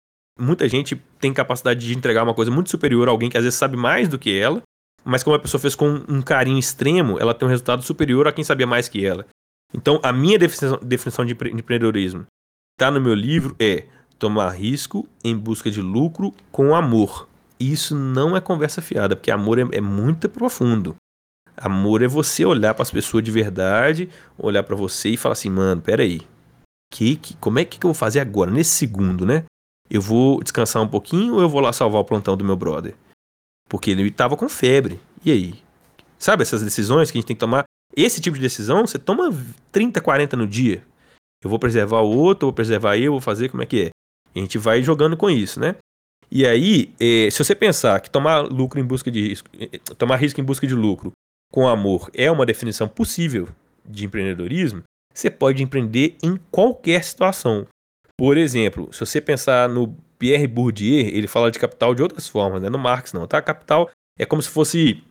[0.41, 3.59] muita gente tem capacidade de entregar uma coisa muito superior a alguém que às vezes
[3.59, 4.63] sabe mais do que ela,
[5.05, 8.33] mas como a pessoa fez com um carinho extremo, ela tem um resultado superior a
[8.33, 9.27] quem sabia mais que ela.
[9.75, 12.25] Então, a minha definição, definição de empreendedorismo
[12.73, 13.85] está no meu livro é
[14.19, 17.31] tomar risco em busca de lucro com amor
[17.71, 20.97] isso não é conversa fiada, porque amor é, é muito profundo.
[21.57, 25.51] Amor é você olhar para as pessoas de verdade, olhar para você e falar assim,
[25.51, 26.23] mano, peraí,
[26.93, 29.45] que, que, como é que, que eu vou fazer agora, nesse segundo, né?
[29.91, 32.95] Eu vou descansar um pouquinho ou eu vou lá salvar o plantão do meu brother?
[33.69, 35.01] Porque ele estava com febre.
[35.25, 35.55] E aí?
[36.19, 37.65] Sabe essas decisões que a gente tem que tomar?
[37.95, 39.31] Esse tipo de decisão, você toma
[39.71, 40.83] 30, 40 no dia.
[41.43, 43.91] Eu vou preservar o outro, vou preservar eu, vou fazer como é que é.
[44.35, 45.77] a gente vai jogando com isso, né?
[46.35, 49.79] E aí, eh, se você pensar que tomar lucro em busca de risco, eh, eh,
[49.99, 51.13] tomar risco em busca de lucro
[51.53, 53.49] com amor é uma definição possível
[53.85, 57.67] de empreendedorismo, você pode empreender em qualquer situação.
[58.17, 62.63] Por exemplo, se você pensar no Pierre Bourdieu, ele fala de capital de outras formas,
[62.63, 62.71] né?
[62.71, 63.43] No Marx não, tá?
[63.43, 65.05] Capital é como se fosse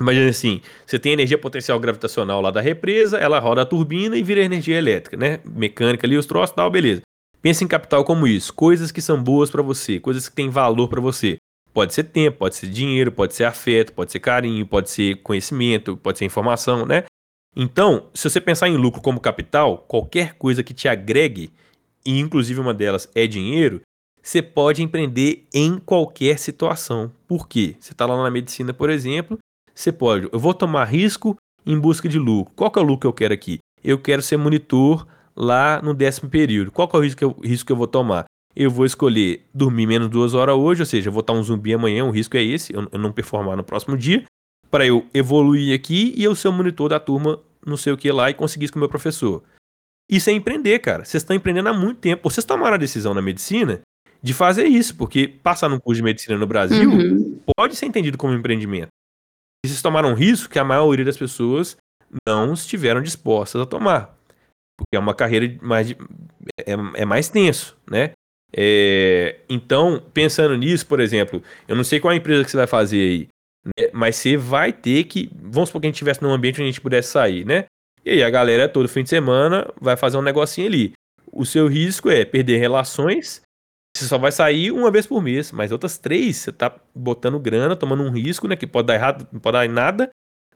[0.00, 4.22] Imagina assim, você tem energia potencial gravitacional lá da represa, ela roda a turbina e
[4.22, 5.40] vira energia elétrica, né?
[5.44, 7.02] Mecânica ali, os troços, tal, beleza.
[7.42, 10.88] Pense em capital como isso, coisas que são boas para você, coisas que têm valor
[10.88, 11.38] para você.
[11.72, 15.96] Pode ser tempo, pode ser dinheiro, pode ser afeto, pode ser carinho, pode ser conhecimento,
[15.96, 17.04] pode ser informação, né?
[17.56, 21.52] Então, se você pensar em lucro como capital, qualquer coisa que te agregue,
[22.04, 23.80] e inclusive uma delas é dinheiro,
[24.22, 27.10] você pode empreender em qualquer situação.
[27.26, 27.76] Por quê?
[27.80, 29.38] Você está lá na medicina, por exemplo,
[29.74, 32.52] você pode, eu vou tomar risco em busca de lucro.
[32.54, 33.58] Qual que é o lucro que eu quero aqui?
[33.82, 36.70] Eu quero ser monitor lá no décimo período.
[36.70, 38.24] Qual é o risco que eu, risco que eu vou tomar?
[38.54, 41.72] Eu vou escolher dormir menos duas horas hoje, ou seja, eu vou estar um zumbi
[41.72, 44.24] amanhã, o risco é esse, eu, eu não performar no próximo dia.
[44.70, 48.10] para eu evoluir aqui e eu ser o monitor da turma, não sei o que
[48.10, 49.42] lá, e conseguir isso com o meu professor.
[50.10, 51.04] Isso é empreender, cara.
[51.04, 52.28] Vocês estão empreendendo há muito tempo.
[52.28, 53.80] Vocês tomaram a decisão na medicina
[54.22, 57.40] de fazer isso, porque passar num curso de medicina no Brasil uhum.
[57.56, 58.88] pode ser entendido como empreendimento.
[59.64, 61.76] E vocês tomaram um risco que a maioria das pessoas
[62.26, 64.16] não estiveram dispostas a tomar.
[64.80, 68.12] Porque é uma carreira mais, é, é mais tenso, né?
[68.52, 72.66] É, então, pensando nisso, por exemplo, eu não sei qual a empresa que você vai
[72.66, 73.28] fazer aí,
[73.64, 73.90] né?
[73.92, 75.30] mas você vai ter que.
[75.40, 77.66] Vamos supor que a gente estivesse num ambiente onde a gente pudesse sair, né?
[78.04, 80.92] E aí a galera todo fim de semana vai fazer um negocinho ali.
[81.30, 83.42] O seu risco é perder relações.
[83.96, 87.76] Você só vai sair uma vez por mês, mas outras três você tá botando grana,
[87.76, 88.56] tomando um risco, né?
[88.56, 90.10] Que pode dar errado, não pode dar nada,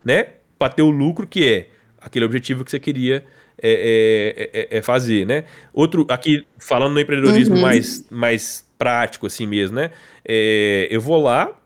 [0.04, 0.24] né?
[0.58, 1.68] Para ter o lucro que é
[2.00, 3.24] aquele objetivo que você queria
[3.62, 5.44] é, é, é, é fazer, né?
[5.72, 7.62] Outro, aqui falando no empreendedorismo uhum.
[7.62, 9.90] mais, mais prático assim mesmo, né?
[10.24, 11.56] É, eu vou lá,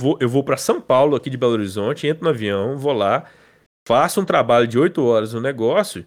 [0.00, 3.24] vou, eu vou para São Paulo, aqui de Belo Horizonte, entro no avião, vou lá,
[3.86, 6.04] faço um trabalho de oito horas no negócio,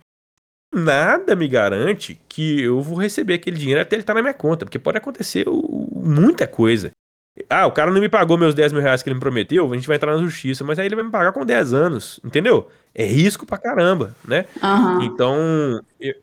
[0.73, 4.33] nada me garante que eu vou receber aquele dinheiro até ele estar tá na minha
[4.33, 6.91] conta, porque pode acontecer muita coisa.
[7.49, 9.75] Ah, o cara não me pagou meus 10 mil reais que ele me prometeu, a
[9.75, 12.69] gente vai entrar na justiça, mas aí ele vai me pagar com 10 anos, entendeu?
[12.93, 14.45] É risco pra caramba, né?
[14.61, 15.03] Uhum.
[15.03, 15.81] Então.
[15.99, 16.15] Eu...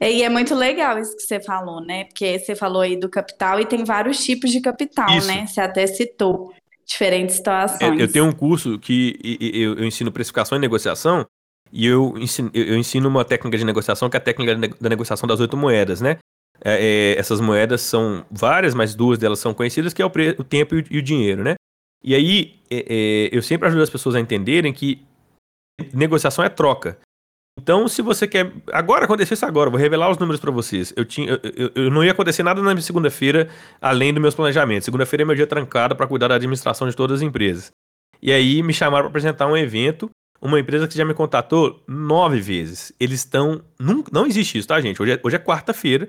[0.00, 2.04] E é muito legal isso que você falou, né?
[2.04, 5.26] Porque você falou aí do capital e tem vários tipos de capital, isso.
[5.26, 5.46] né?
[5.46, 6.52] Você até citou
[6.86, 8.00] diferentes situações.
[8.00, 9.18] Eu tenho um curso que
[9.54, 11.26] eu ensino precificação e negociação,
[11.72, 15.26] e eu ensino, eu ensino uma técnica de negociação que é a técnica da negociação
[15.26, 16.18] das oito moedas, né?
[16.64, 20.44] É, é, essas moedas são várias, mas duas delas são conhecidas, que é o, o
[20.44, 21.54] tempo e o, e o, dinheiro, né?
[22.02, 25.06] E aí, é, é, eu sempre ajudo as pessoas a entenderem que
[25.92, 26.98] negociação é troca.
[27.60, 28.52] Então, se você quer.
[28.72, 30.92] Agora aconteceu isso agora, vou revelar os números para vocês.
[30.96, 33.48] Eu, tinha, eu, eu, eu, não ia acontecer nada na segunda-feira,
[33.80, 34.84] além dos meus planejamentos.
[34.84, 37.72] Segunda-feira é meu dia trancado para cuidar da administração de todas as empresas.
[38.22, 40.08] E aí me chamaram para apresentar um evento.
[40.40, 42.92] Uma empresa que já me contatou nove vezes.
[43.00, 43.60] Eles estão.
[43.76, 45.02] Não, não existe isso, tá, gente?
[45.02, 46.08] Hoje é, hoje é quarta-feira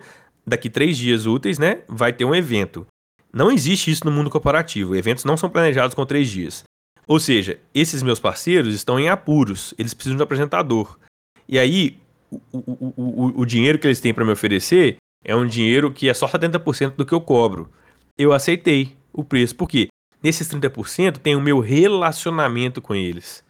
[0.50, 2.86] daqui três dias úteis, né, vai ter um evento.
[3.32, 4.96] Não existe isso no mundo corporativo.
[4.96, 6.64] Eventos não são planejados com três dias.
[7.10, 9.74] Ou seja, esses meus parceiros estão em apuros.
[9.80, 11.00] Eles precisam de um apresentador.
[11.48, 11.98] E aí,
[12.30, 16.08] o, o, o, o dinheiro que eles têm para me oferecer é um dinheiro que
[16.08, 17.72] é só 70% do que eu cobro.
[18.16, 19.56] Eu aceitei o preço.
[19.56, 19.88] Por quê?
[20.22, 23.44] Nesses 30% tem o meu relacionamento com eles.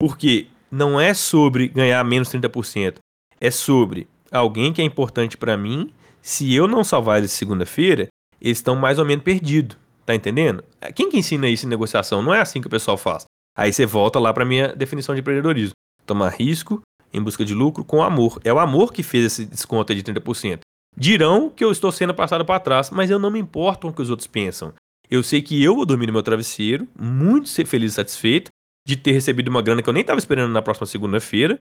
[0.00, 2.96] Porque não é sobre ganhar menos 30%.
[3.38, 8.08] É sobre alguém que é importante para mim se eu não salvar eles segunda-feira,
[8.40, 9.76] eles estão mais ou menos perdidos.
[10.04, 10.62] Tá entendendo?
[10.94, 12.22] Quem que ensina isso em negociação?
[12.22, 13.24] Não é assim que o pessoal faz.
[13.56, 15.74] Aí você volta lá para minha definição de empreendedorismo.
[16.04, 18.40] Tomar risco em busca de lucro com amor.
[18.44, 20.60] É o amor que fez esse desconto de 30%.
[20.96, 23.92] Dirão que eu estou sendo passado para trás, mas eu não me importo com o
[23.94, 24.74] que os outros pensam.
[25.10, 28.50] Eu sei que eu vou dormir no meu travesseiro, muito feliz e satisfeito
[28.86, 31.58] de ter recebido uma grana que eu nem estava esperando na próxima segunda-feira,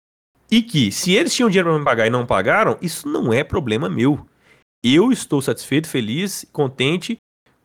[0.49, 3.43] e que se eles tinham dinheiro para me pagar e não pagaram, isso não é
[3.43, 4.25] problema meu.
[4.83, 7.17] Eu estou satisfeito, feliz, contente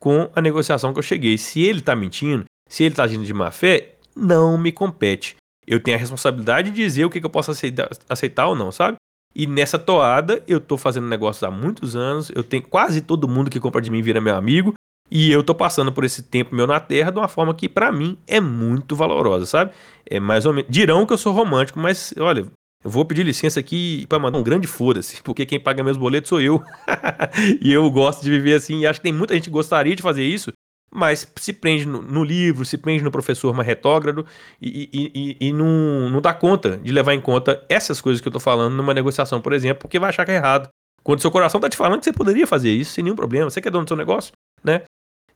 [0.02, 1.38] com a negociação que eu cheguei.
[1.38, 5.36] Se ele está mentindo, se ele está agindo de má fé, não me compete.
[5.64, 8.72] Eu tenho a responsabilidade de dizer o que, que eu posso aceitar, aceitar ou não,
[8.72, 8.96] sabe?
[9.32, 13.48] E nessa toada, eu estou fazendo negócios há muitos anos, eu tenho quase todo mundo
[13.48, 14.74] que compra de mim vira meu amigo,
[15.08, 17.92] e eu estou passando por esse tempo meu na Terra de uma forma que para
[17.92, 19.70] mim é muito valorosa, sabe?
[20.04, 20.68] É mais ou menos.
[20.68, 22.48] Dirão que eu sou romântico, mas olha,
[22.84, 26.28] eu vou pedir licença aqui para mandar um grande foda-se, porque quem paga meus boletos
[26.28, 26.62] sou eu.
[27.60, 30.02] e eu gosto de viver assim, e acho que tem muita gente que gostaria de
[30.02, 30.52] fazer isso,
[30.94, 34.26] mas se prende no, no livro, se prende no professor mais retógrado
[34.60, 38.28] e, e, e, e, não, não dá conta de levar em conta essas coisas que
[38.28, 40.68] eu tô falando numa negociação, por exemplo, porque vai achar que é errado.
[41.02, 43.60] Quando seu coração tá te falando que você poderia fazer isso sem nenhum problema, você
[43.60, 44.82] que é dono do seu negócio, né?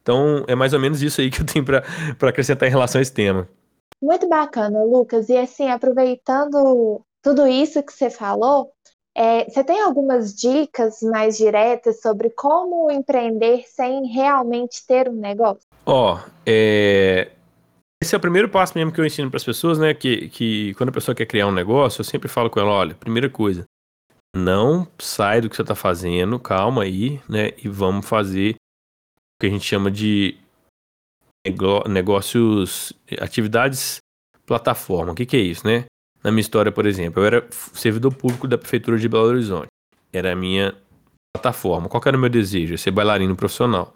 [0.03, 1.83] Então é mais ou menos isso aí que eu tenho para
[2.29, 3.49] acrescentar em relação a esse tema.
[4.01, 5.29] Muito bacana, Lucas.
[5.29, 8.73] E assim, aproveitando tudo isso que você falou,
[9.13, 15.67] é, você tem algumas dicas mais diretas sobre como empreender sem realmente ter um negócio?
[15.85, 17.33] Ó, oh, é...
[18.01, 19.93] esse é o primeiro passo mesmo que eu ensino para as pessoas, né?
[19.93, 22.95] Que, que quando a pessoa quer criar um negócio, eu sempre falo com ela: olha,
[22.95, 23.65] primeira coisa,
[24.37, 27.51] não sai do que você está fazendo, calma aí, né?
[27.59, 30.39] E vamos fazer o que a gente chama de
[31.89, 33.99] negócios, atividades
[34.47, 35.11] plataforma.
[35.11, 35.87] O que, que é isso, né?
[36.27, 39.69] Na minha história, por exemplo, eu era servidor público da Prefeitura de Belo Horizonte.
[40.13, 40.75] Era a minha
[41.33, 41.89] plataforma.
[41.89, 42.77] Qual era o meu desejo?
[42.77, 43.93] ser bailarino profissional.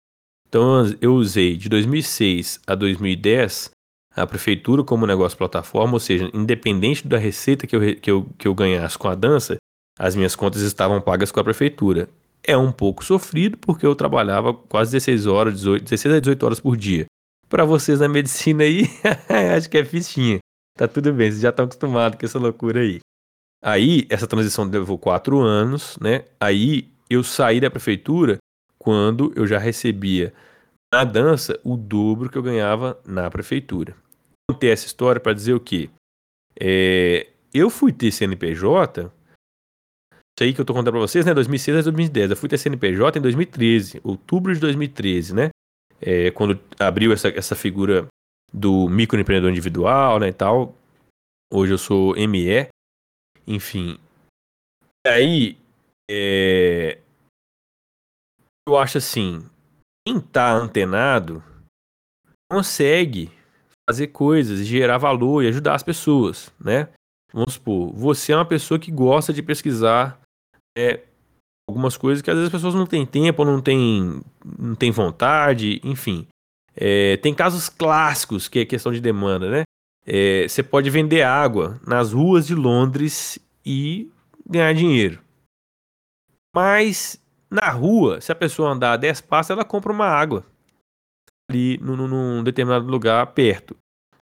[0.49, 3.71] Então eu usei de 2006 a 2010
[4.15, 8.47] a prefeitura como negócio plataforma, ou seja, independente da receita que eu, que eu, que
[8.47, 9.57] eu ganhasse com a dança,
[9.99, 12.09] as minhas contas estavam pagas com a prefeitura.
[12.45, 16.61] É um pouco sofrido porque eu trabalhava quase 16 horas, 18, 16 a 18 horas
[16.61, 17.07] por dia.
[17.49, 18.85] Para vocês na medicina aí,
[19.57, 20.39] acho que é fichinha.
[20.77, 23.01] Tá tudo bem, vocês já estão acostumados com essa loucura aí.
[23.63, 26.25] Aí, essa transição levou quatro anos, né?
[26.41, 28.39] Aí eu saí da prefeitura
[28.79, 30.33] quando eu já recebia
[30.93, 33.95] na dança o dobro que eu ganhava na prefeitura.
[34.51, 35.91] Contei essa história para dizer o quê?
[36.59, 39.13] É, eu fui ter CNPJ,
[40.41, 41.35] isso aí que eu tô contando para vocês, né?
[41.35, 42.31] 2006 a 2010.
[42.31, 45.51] Eu fui ter CNPJ em 2013, outubro de 2013, né?
[46.01, 48.07] É, quando abriu essa, essa figura
[48.53, 50.75] do microempreendedor individual, né, e tal.
[51.53, 52.69] Hoje eu sou ME,
[53.47, 53.99] enfim.
[55.07, 55.57] Aí,
[56.11, 56.99] é,
[58.69, 59.45] eu acho assim,
[60.07, 61.43] quem tá antenado
[62.51, 63.31] consegue
[63.89, 66.89] fazer coisas, gerar valor e ajudar as pessoas, né?
[67.33, 70.21] Vamos supor, você é uma pessoa que gosta de pesquisar
[70.77, 71.05] é,
[71.69, 74.21] algumas coisas que às vezes as pessoas não têm tempo, não têm,
[74.59, 76.27] não têm vontade, enfim.
[76.77, 79.63] É, tem casos clássicos que é questão de demanda, né?
[80.07, 84.11] É, você pode vender água nas ruas de Londres e
[84.49, 85.21] ganhar dinheiro.
[86.55, 90.45] Mas na rua, se a pessoa andar 10 passos, ela compra uma água
[91.51, 93.77] ali num, num determinado lugar perto.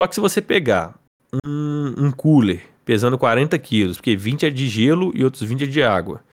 [0.02, 1.00] Só que se você pegar
[1.46, 5.68] um, um cooler pesando 40 quilos, porque 20 é de gelo e outros 20 é
[5.68, 6.24] de água,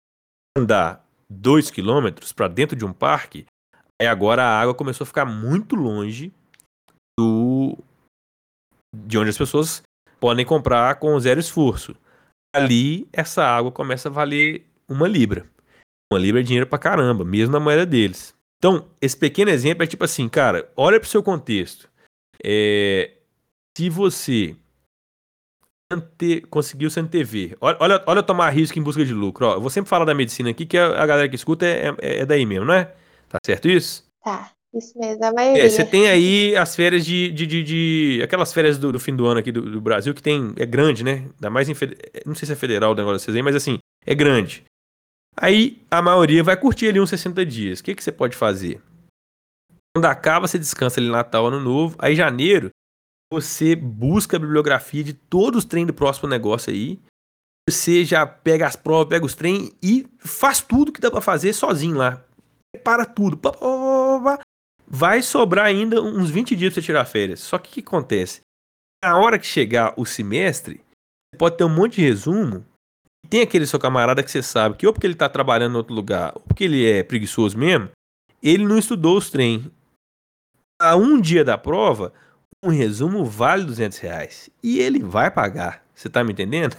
[0.59, 3.47] andar 2 quilômetros para dentro de um parque,
[4.01, 6.33] aí agora a água começou a ficar muito longe
[7.19, 7.77] do
[8.95, 9.83] de onde as pessoas
[10.21, 11.97] podem comprar com zero esforço.
[12.55, 15.47] Ali, essa água começa a valer uma libra.
[16.13, 18.35] Uma libra é dinheiro pra caramba, mesmo na moeda deles.
[18.59, 21.89] Então, esse pequeno exemplo é tipo assim, cara, olha pro seu contexto.
[22.45, 23.13] É,
[23.77, 24.55] se você
[25.91, 29.47] ante, conseguiu ser TV, olha, olha, olha tomar risco em busca de lucro.
[29.47, 32.19] Ó, eu vou sempre falar da medicina aqui, que a galera que escuta é, é,
[32.21, 32.95] é daí mesmo, não é?
[33.33, 34.05] Tá certo isso?
[34.23, 34.53] Tá.
[34.75, 35.67] Isso mesmo, a maioria.
[35.67, 37.31] É, você tem aí as férias de.
[37.31, 40.23] de, de, de aquelas férias do, do, fim do ano aqui do, do, Brasil, que
[40.23, 40.55] tem.
[40.57, 41.29] É grande, né?
[41.35, 41.75] Ainda mais em.
[42.25, 44.65] Não sei se é federal o negócio de vocês aí, mas assim, é grande.
[45.37, 47.81] Aí a maioria vai curtir ali uns 60 dias.
[47.81, 48.81] O que, que você pode fazer?
[49.95, 51.95] Quando acaba, você descansa ali Natal, Ano Novo.
[51.99, 52.71] Aí janeiro,
[53.31, 56.99] você busca a bibliografia de todos os trem do próximo negócio aí.
[57.69, 61.53] Você já pega as provas, pega os trem e faz tudo que dá para fazer
[61.53, 62.25] sozinho lá.
[62.75, 63.39] Prepara tudo
[64.95, 67.41] vai sobrar ainda uns 20 dias para tirar férias.
[67.41, 68.43] Só que o que acontece?
[69.03, 70.83] Na hora que chegar o semestre,
[71.33, 72.65] você pode ter um monte de resumo.
[73.31, 75.95] Tem aquele seu camarada que você sabe que ou porque ele está trabalhando em outro
[75.95, 77.91] lugar, ou porque ele é preguiçoso mesmo,
[78.43, 79.71] ele não estudou os trem.
[80.81, 82.13] A um dia da prova,
[82.63, 84.51] um resumo vale 200 reais.
[84.63, 85.83] E ele vai pagar.
[85.95, 86.77] Você está me entendendo?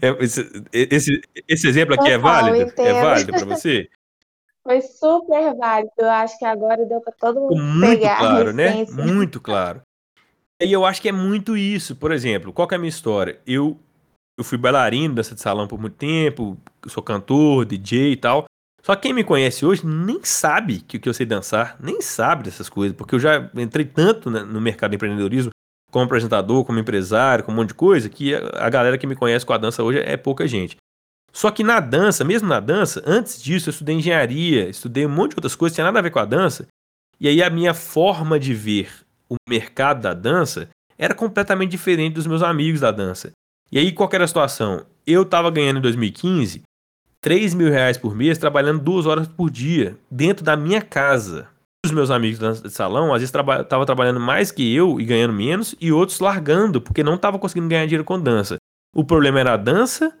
[0.00, 2.72] É, esse, esse, esse, exemplo aqui é válido?
[2.78, 3.88] É válido para você?
[4.64, 5.92] Foi super válido.
[5.98, 8.86] Eu acho que agora deu para todo mundo muito pegar claro, né?
[8.90, 9.82] Muito claro.
[10.62, 11.94] E eu acho que é muito isso.
[11.94, 13.38] Por exemplo, qual que é a minha história?
[13.46, 13.78] Eu,
[14.38, 16.56] eu fui bailarino dessa de salão por muito tempo,
[16.86, 18.46] sou cantor, DJ e tal.
[18.82, 22.44] Só que quem me conhece hoje nem sabe que, que eu sei dançar, nem sabe
[22.44, 25.50] dessas coisas, porque eu já entrei tanto né, no mercado do empreendedorismo,
[25.94, 29.46] como apresentador, como empresário, com um monte de coisa, que a, galera que me conhece
[29.46, 30.76] com a dança hoje é pouca gente.
[31.32, 35.30] Só que na dança, mesmo na dança, antes disso eu estudei engenharia, estudei um monte
[35.30, 36.66] de outras coisas, tinha nada a ver com a dança.
[37.20, 38.90] E aí a minha forma de ver
[39.30, 43.30] o mercado da dança era completamente diferente dos meus amigos da dança.
[43.70, 44.84] E aí qual era a situação?
[45.06, 46.62] Eu estava ganhando em 2015
[47.20, 51.48] 3 mil reais por mês, trabalhando duas horas por dia, dentro da minha casa.
[51.84, 55.74] Os meus amigos de salão, às vezes, traba trabalhando mais que eu e ganhando menos,
[55.78, 58.56] e outros largando, porque não estavam conseguindo ganhar dinheiro com dança.
[58.96, 60.16] O problema era a dança,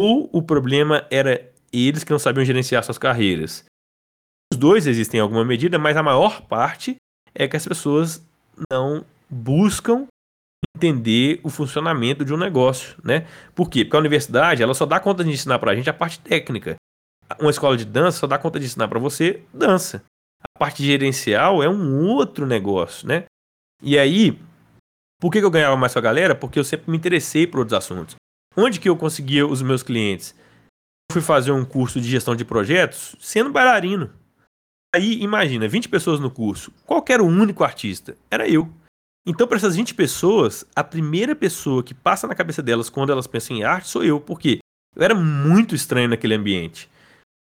[0.00, 3.64] ou o problema era eles que não sabiam gerenciar suas carreiras?
[4.50, 6.96] Os dois existem em alguma medida, mas a maior parte
[7.34, 8.26] é que as pessoas
[8.70, 10.06] não buscam
[10.74, 13.26] entender o funcionamento de um negócio, né?
[13.54, 13.84] Por quê?
[13.84, 16.76] Porque a universidade, ela só dá conta de ensinar pra gente a parte técnica.
[17.38, 20.02] Uma escola de dança só dá conta de ensinar para você dança.
[20.44, 23.24] A parte gerencial é um outro negócio, né?
[23.82, 24.38] E aí,
[25.20, 26.34] por que eu ganhava mais com a galera?
[26.34, 28.14] Porque eu sempre me interessei por outros assuntos.
[28.56, 30.34] Onde que eu conseguia os meus clientes?
[31.10, 34.10] Eu fui fazer um curso de gestão de projetos sendo bailarino.
[34.94, 36.72] Aí, imagina, 20 pessoas no curso.
[36.86, 38.16] Qual era o único artista?
[38.30, 38.70] Era eu.
[39.26, 43.26] Então, para essas 20 pessoas, a primeira pessoa que passa na cabeça delas quando elas
[43.26, 44.20] pensam em arte sou eu.
[44.20, 44.58] Por quê?
[44.94, 46.88] Eu era muito estranho naquele ambiente.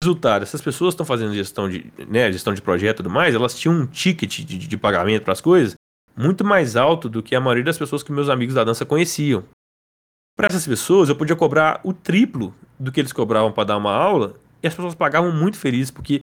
[0.03, 3.57] Resultado, essas pessoas estão fazendo gestão de, né, gestão de projeto e tudo mais, elas
[3.57, 5.75] tinham um ticket de, de pagamento para as coisas
[6.17, 9.45] muito mais alto do que a maioria das pessoas que meus amigos da dança conheciam.
[10.37, 13.93] Para essas pessoas, eu podia cobrar o triplo do que eles cobravam para dar uma
[13.93, 16.19] aula e as pessoas pagavam muito felizes porque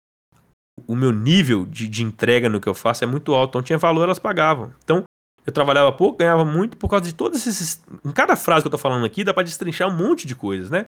[0.87, 3.51] o meu nível de, de entrega no que eu faço é muito alto.
[3.51, 4.73] Então tinha valor, elas pagavam.
[4.83, 5.03] Então
[5.45, 7.81] eu trabalhava pouco, ganhava muito por causa de todos esses.
[8.03, 10.69] Em cada frase que eu tô falando aqui, dá para destrinchar um monte de coisas,
[10.69, 10.85] né?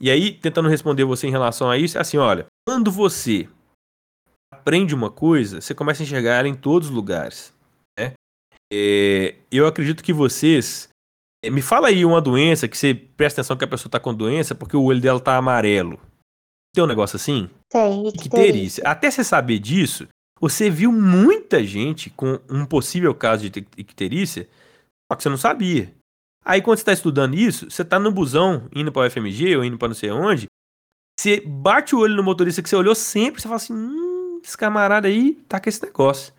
[0.00, 3.48] E aí, tentando responder você em relação a isso, é assim: olha, quando você
[4.52, 7.52] aprende uma coisa, você começa a enxergar ela em todos os lugares.
[7.98, 8.12] Né?
[8.72, 10.88] É, eu acredito que vocês.
[11.44, 14.14] É, me fala aí uma doença que você presta atenção que a pessoa está com
[14.14, 15.98] doença porque o olho dela está amarelo.
[16.74, 17.50] Tem um negócio assim?
[17.68, 18.84] Tem, icterícia.
[18.86, 20.06] Até você saber disso,
[20.40, 24.48] você viu muita gente com um possível caso de icterícia,
[25.10, 25.92] só que você não sabia.
[26.44, 29.64] Aí quando você está estudando isso, você está no busão, indo para o FMG ou
[29.64, 30.46] indo para não sei onde,
[31.18, 34.56] você bate o olho no motorista que você olhou sempre, você fala assim, hum, esse
[34.56, 36.32] camarada aí tá com esse negócio.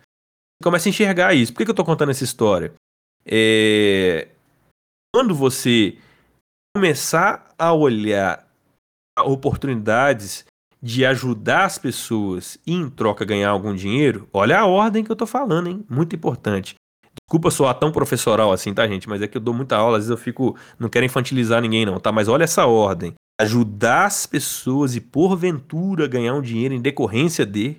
[0.62, 1.52] Começa a enxergar isso.
[1.52, 2.74] Por que, que eu tô contando essa história?
[3.24, 4.28] É...
[5.14, 5.96] Quando você
[6.74, 8.48] começar a olhar
[9.24, 10.44] oportunidades
[10.82, 15.16] de ajudar as pessoas e em troca ganhar algum dinheiro, olha a ordem que eu
[15.16, 15.86] tô falando, hein?
[15.88, 16.74] Muito importante.
[17.20, 19.08] Desculpa soar tão professoral assim, tá, gente?
[19.08, 20.56] Mas é que eu dou muita aula, às vezes eu fico.
[20.78, 22.12] Não quero infantilizar ninguém, não, tá?
[22.12, 23.14] Mas olha essa ordem.
[23.40, 27.76] Ajudar as pessoas e, porventura, ganhar um dinheiro em decorrência de.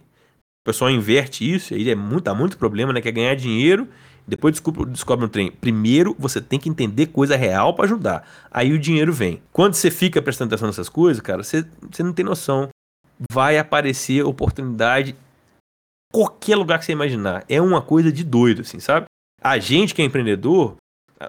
[0.66, 3.02] O pessoal inverte isso, aí é muito, dá muito problema, né?
[3.02, 3.88] Quer ganhar dinheiro,
[4.26, 5.52] depois descobre, descobre um trem.
[5.52, 8.28] Primeiro, você tem que entender coisa real para ajudar.
[8.50, 9.42] Aí o dinheiro vem.
[9.52, 12.70] Quando você fica prestando atenção nessas coisas, cara, você, você não tem noção.
[13.32, 15.16] Vai aparecer oportunidade
[16.14, 17.44] qualquer lugar que você imaginar.
[17.50, 19.06] É uma coisa de doido, assim, sabe?
[19.44, 20.78] A gente que é empreendedor,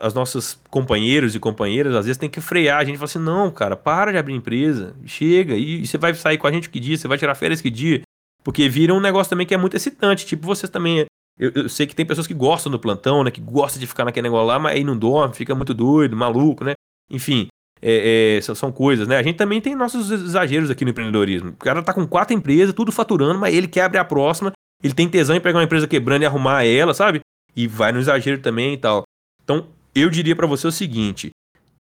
[0.02, 2.78] os nossos companheiros e companheiras, às vezes tem que frear.
[2.78, 6.14] A gente fala assim: não, cara, para de abrir empresa, chega, e, e você vai
[6.14, 8.02] sair com a gente que dia, você vai tirar férias que dia.
[8.42, 10.26] Porque vira um negócio também que é muito excitante.
[10.26, 11.06] Tipo, vocês também.
[11.38, 13.30] Eu, eu, sei que tem pessoas que gostam do plantão, né?
[13.30, 16.62] Que gostam de ficar naquele negócio lá, mas aí não dorme, fica muito doido, maluco,
[16.62, 16.74] né?
[17.10, 17.48] Enfim,
[17.82, 19.16] é, é, são coisas, né?
[19.16, 21.50] A gente também tem nossos exageros aqui no empreendedorismo.
[21.50, 24.52] O cara tá com quatro empresas, tudo faturando, mas ele quer abrir a próxima,
[24.82, 27.20] ele tem tesão em pegar uma empresa quebrando e arrumar ela, sabe?
[27.56, 29.04] E vai no exagero também e tal.
[29.42, 31.30] Então, eu diria para você o seguinte: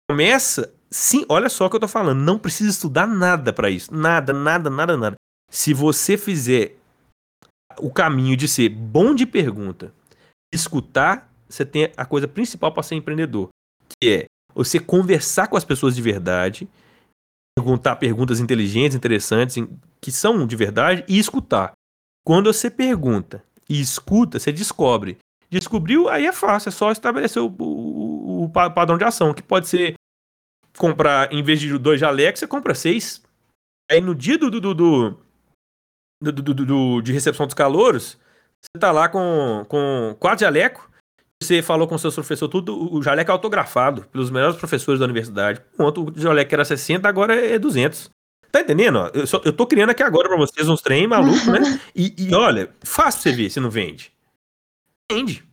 [0.09, 0.73] começa.
[0.89, 2.19] Sim, olha só o que eu tô falando.
[2.19, 3.93] Não precisa estudar nada para isso.
[3.93, 5.15] Nada, nada, nada, nada.
[5.51, 6.75] Se você fizer
[7.79, 9.93] o caminho de ser bom de pergunta,
[10.53, 13.49] escutar, você tem a coisa principal para ser empreendedor,
[13.89, 16.67] que é você conversar com as pessoas de verdade,
[17.55, 19.57] perguntar perguntas inteligentes, interessantes,
[20.01, 21.73] que são de verdade, e escutar.
[22.25, 25.17] Quando você pergunta e escuta, você descobre.
[25.49, 29.67] Descobriu, aí é fácil, é só estabelecer o, o, o padrão de ação, que pode
[29.67, 29.95] ser
[30.77, 33.21] comprar, em vez de dois jalecos, você compra seis.
[33.89, 35.17] Aí no dia do, do, do
[36.21, 38.17] do, de recepção dos calouros,
[38.61, 40.89] você tá lá com, com quatro jaleco,
[41.41, 45.61] você falou com seus professores tudo, o jaleco é autografado pelos melhores professores da universidade.
[45.77, 48.09] Ponto, o jaleco era 60, agora é 200.
[48.51, 49.11] Tá entendendo?
[49.13, 51.79] Eu, só, eu tô criando aqui agora pra vocês uns trem maluco, né?
[51.95, 54.11] E, e olha, fácil você ver se não vende.
[55.11, 55.43] Vende.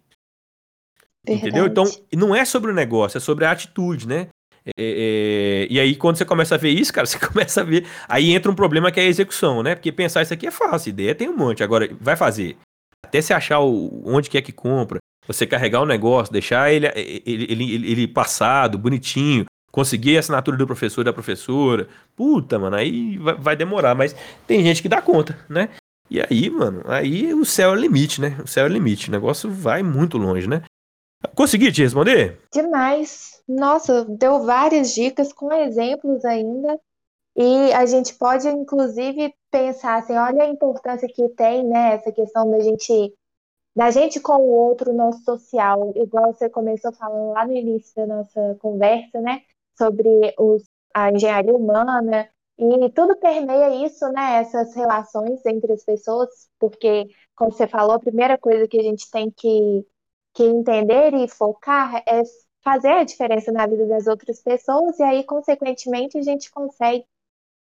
[1.27, 1.49] Verdade.
[1.49, 1.67] Entendeu?
[1.67, 4.29] Então, não é sobre o negócio, é sobre a atitude, né?
[4.67, 7.87] É, é, e aí, quando você começa a ver isso, cara, você começa a ver.
[8.09, 9.75] Aí entra um problema que é a execução, né?
[9.75, 11.63] Porque pensar isso aqui é fácil, ideia tem um monte.
[11.63, 12.57] Agora, vai fazer.
[13.05, 17.47] Até você achar o, onde quer que compra, você carregar o negócio, deixar ele, ele,
[17.51, 21.89] ele, ele passado, bonitinho, conseguir a assinatura do professor e da professora.
[22.17, 25.71] Puta, mano, aí vai, vai demorar, mas tem gente que dá conta, né?
[26.11, 28.37] E aí, mano, aí o céu é o limite, né?
[28.43, 29.09] O céu é o limite.
[29.09, 30.63] O negócio vai muito longe, né?
[31.35, 32.41] Consegui te responder?
[32.53, 33.43] Demais.
[33.49, 36.79] Nossa, deu várias dicas com exemplos ainda.
[37.37, 42.49] E a gente pode, inclusive, pensar assim, olha a importância que tem, né, essa questão
[42.49, 43.13] da gente,
[43.75, 48.07] da gente com o outro no social, igual você começou falando lá no início da
[48.07, 49.43] nossa conversa, né,
[49.77, 50.63] sobre os,
[50.95, 52.29] a engenharia humana,
[52.59, 56.29] e tudo permeia isso, né, essas relações entre as pessoas,
[56.59, 59.85] porque, como você falou, a primeira coisa que a gente tem que
[60.35, 62.23] que entender e focar é
[62.63, 67.07] fazer a diferença na vida das outras pessoas, e aí, consequentemente, a gente consegue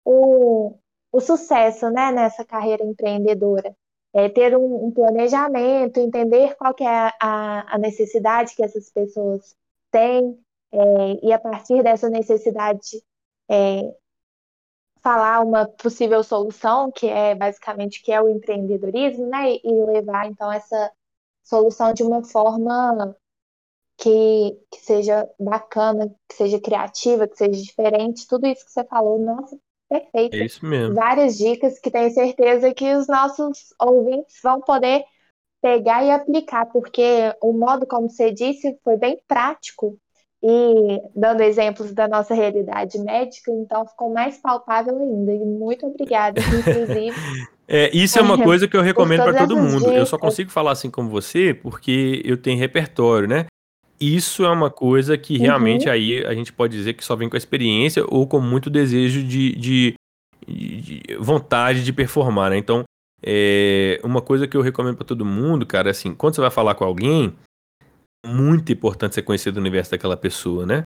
[0.05, 0.77] o,
[1.13, 3.77] o sucesso né, nessa carreira empreendedora.
[4.15, 9.55] É ter um, um planejamento, entender qual que é a, a, necessidade que essas pessoas
[9.91, 10.39] têm,
[10.73, 10.79] é,
[11.27, 13.03] e a partir dessa necessidade
[13.49, 13.95] é,
[15.07, 20.51] falar uma possível solução, que é basicamente que é o empreendedorismo, né, e, levar então
[20.51, 20.91] essa
[21.45, 23.17] solução de uma forma
[23.97, 29.17] que, que seja bacana, que seja criativa, que seja diferente, tudo isso que você falou,
[29.21, 29.57] nossa,
[29.89, 30.35] perfeito.
[30.35, 30.97] É isso mesmo.
[30.97, 35.05] Várias dicas que tenho certeza que os nossos ouvintes vão poder
[35.63, 39.97] pegar e aplicar, porque o modo como você disse foi bem prático
[40.43, 45.33] e dando exemplos da nossa realidade médica, então ficou mais palpável ainda.
[45.33, 47.15] E muito obrigada, inclusive.
[47.69, 49.81] É, isso é uma coisa que eu recomendo para todo mundo.
[49.81, 49.97] Dicas.
[49.97, 53.47] Eu só consigo falar assim como você porque eu tenho repertório, né?
[54.01, 55.93] Isso é uma coisa que realmente uhum.
[55.93, 59.21] aí a gente pode dizer que só vem com a experiência ou com muito desejo
[59.21, 59.95] de, de,
[60.47, 62.59] de vontade de performar, né?
[62.59, 62.85] Então,
[63.23, 66.51] é, uma coisa que eu recomendo para todo mundo, cara, é assim, quando você vai
[66.51, 67.35] falar com alguém,
[68.27, 70.83] muito importante você conhecer do universo daquela pessoa, né?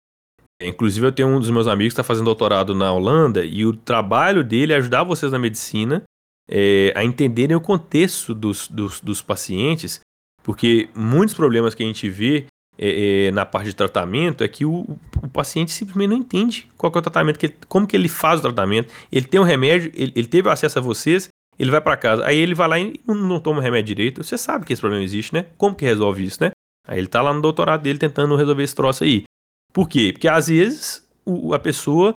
[0.62, 3.74] Inclusive, eu tenho um dos meus amigos que está fazendo doutorado na Holanda e o
[3.74, 6.02] trabalho dele é ajudar vocês na medicina
[6.50, 10.00] é, a entenderem o contexto dos, dos, dos, pacientes,
[10.42, 12.44] porque muitos problemas que a gente vê
[12.76, 16.92] é, é, na parte de tratamento é que o, o, paciente simplesmente não entende qual
[16.94, 18.92] é o tratamento, que ele, como que ele faz o tratamento.
[19.12, 21.28] Ele tem um remédio, ele, ele teve acesso a vocês,
[21.58, 24.24] ele vai para casa, aí ele vai lá e não, não toma o remédio direito.
[24.24, 25.46] Você sabe que esse problema existe, né?
[25.56, 26.50] Como que resolve isso, né?
[26.86, 29.24] Aí ele tá lá no doutorado dele tentando resolver esse troço aí.
[29.72, 30.12] Por quê?
[30.12, 32.12] Porque às vezes o, a pessoa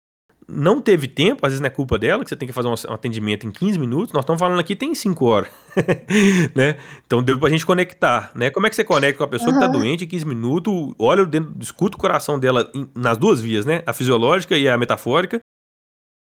[0.47, 2.93] não teve tempo, às vezes não é culpa dela, que você tem que fazer um,
[2.93, 5.49] atendimento em 15 minutos, nós estamos falando aqui tem 5 horas,
[6.55, 6.78] né?
[7.05, 8.49] Então deu pra gente conectar, né?
[8.49, 9.59] Como é que você conecta com a pessoa uhum.
[9.59, 13.39] que tá doente em 15 minutos, olha dentro, escuta o coração dela em, nas duas
[13.41, 13.84] vias, né?
[13.86, 15.39] A fisiológica e a metafórica,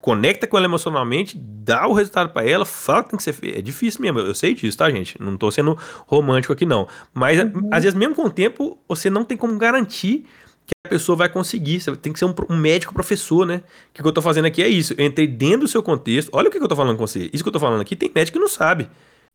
[0.01, 3.57] conecta com ela emocionalmente, dá o resultado para ela, fala que tem que ser feito.
[3.57, 5.19] É difícil mesmo, eu sei disso, tá, gente?
[5.21, 6.87] Não tô sendo romântico aqui, não.
[7.13, 7.69] Mas, uhum.
[7.71, 10.25] às vezes, mesmo com o tempo, você não tem como garantir
[10.65, 11.79] que a pessoa vai conseguir.
[11.79, 13.63] Você tem que ser um, um médico professor, né?
[13.89, 14.93] O que eu tô fazendo aqui é isso.
[14.97, 16.29] Eu entrei dentro do seu contexto.
[16.33, 17.29] Olha o que eu tô falando com você.
[17.31, 18.89] Isso que eu tô falando aqui, tem médico que não sabe.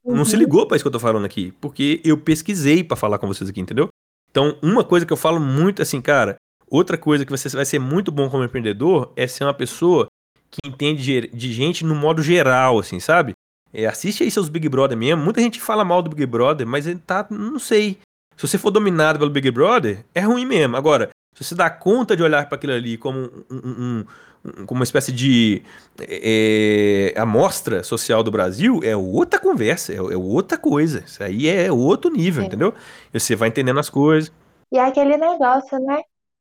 [0.05, 0.17] Uhum.
[0.17, 0.41] Não se uhum.
[0.41, 1.53] ligou para isso que eu tô falando aqui.
[1.61, 3.89] Porque eu pesquisei para falar com vocês aqui, entendeu?
[4.31, 6.37] Então, uma coisa que eu falo muito assim, cara,
[6.69, 10.07] outra coisa que você vai ser muito bom como empreendedor é ser uma pessoa
[10.51, 13.33] que entende de gente no modo geral, assim, sabe?
[13.73, 15.23] É, assiste aí seus Big Brother mesmo.
[15.23, 17.99] Muita gente fala mal do Big Brother, mas ele tá, não sei.
[18.37, 20.77] Se você for dominado pelo Big Brother, é ruim mesmo.
[20.77, 24.05] Agora, se você dá conta de olhar para aquilo ali como um, um,
[24.45, 25.63] um, como uma espécie de
[26.01, 31.05] é, amostra social do Brasil, é outra conversa, é, é, outra coisa.
[31.07, 32.47] Isso aí é outro nível, é.
[32.47, 32.75] entendeu?
[33.13, 34.33] Você vai entendendo as coisas.
[34.73, 36.01] E é aquele negócio, né?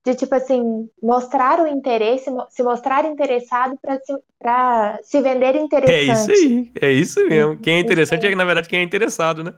[0.10, 6.10] De tipo assim, mostrar o interesse, se mostrar interessado para se, pra se vender interessante.
[6.10, 7.57] É isso aí, é isso mesmo.
[7.60, 9.53] Quem é interessante é, na verdade, quem é interessado, né?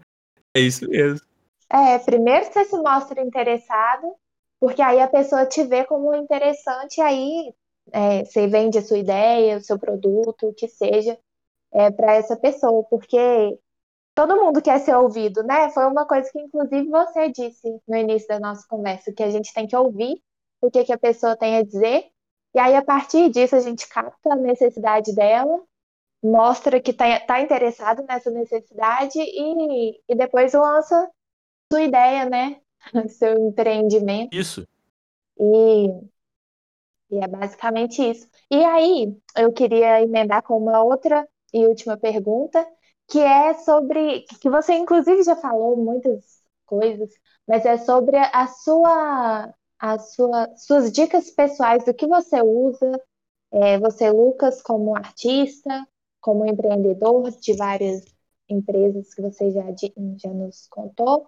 [0.56, 1.26] É isso mesmo.
[1.70, 4.14] É, primeiro você se mostra interessado,
[4.60, 7.54] porque aí a pessoa te vê como interessante, e aí
[7.92, 11.18] é, você vende a sua ideia, o seu produto, o que seja,
[11.74, 13.58] é, para essa pessoa, porque
[14.14, 15.70] todo mundo quer ser ouvido, né?
[15.70, 19.54] Foi uma coisa que, inclusive, você disse no início da nossa conversa, que a gente
[19.54, 20.22] tem que ouvir
[20.62, 22.06] o que, que a pessoa tem a dizer,
[22.54, 25.62] e aí a partir disso a gente capta a necessidade dela,
[26.24, 31.10] mostra que está tá interessado nessa necessidade e, e depois lança
[31.72, 32.62] sua ideia, né?
[33.10, 34.36] Seu empreendimento.
[34.36, 34.68] Isso.
[35.40, 35.88] E,
[37.10, 38.28] e é basicamente isso.
[38.50, 42.66] E aí, eu queria emendar com uma outra e última pergunta,
[43.08, 47.10] que é sobre, que você inclusive já falou muitas coisas,
[47.48, 53.02] mas é sobre a sua as sua, suas dicas pessoais do que você usa,
[53.52, 55.88] é, você, Lucas, como artista,
[56.22, 58.06] como empreendedor de várias
[58.48, 59.66] empresas que você já,
[60.18, 61.28] já nos contou.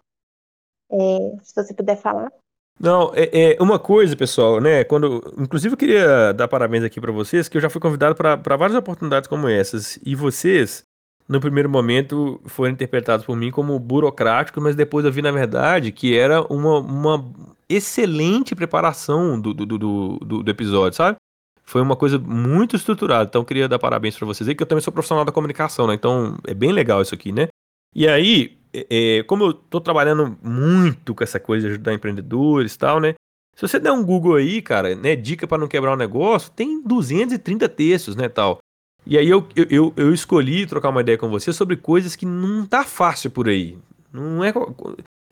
[0.92, 0.96] É,
[1.42, 2.32] se você puder falar.
[2.80, 4.84] Não, é, é, uma coisa, pessoal, né?
[4.84, 8.58] Quando, inclusive, eu queria dar parabéns aqui para vocês, que eu já fui convidado para
[8.58, 9.98] várias oportunidades como essas.
[10.06, 10.84] E vocês
[11.28, 15.92] no primeiro momento foram interpretados por mim como burocrático, mas depois eu vi, na verdade,
[15.92, 17.34] que era uma, uma
[17.76, 21.18] excelente preparação do, do, do, do, do episódio, sabe?
[21.64, 23.30] Foi uma coisa muito estruturada.
[23.30, 25.94] Então, queria dar parabéns para vocês aí, que eu também sou profissional da comunicação, né?
[25.94, 27.48] Então, é bem legal isso aqui, né?
[27.96, 32.74] E aí, é, é como eu tô trabalhando muito com essa coisa de ajudar empreendedores
[32.74, 33.14] e tal, né?
[33.56, 36.52] Se você der um Google aí, cara, né, dica para não quebrar o um negócio,
[36.52, 38.58] tem 230 textos, né, tal.
[39.06, 42.66] E aí eu, eu, eu escolhi trocar uma ideia com você sobre coisas que não
[42.66, 43.78] tá fácil por aí.
[44.12, 44.52] Não é.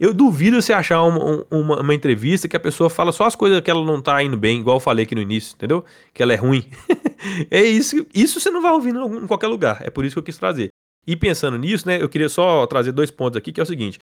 [0.01, 3.61] Eu duvido você achar uma, uma, uma, entrevista que a pessoa fala só as coisas
[3.61, 5.85] que ela não tá indo bem, igual eu falei aqui no início, entendeu?
[6.11, 6.65] Que ela é ruim.
[7.51, 8.03] é isso.
[8.11, 9.79] Isso você não vai ouvir em qualquer lugar.
[9.85, 10.69] É por isso que eu quis trazer.
[11.05, 13.99] E pensando nisso, né, eu queria só trazer dois pontos aqui, que é o seguinte.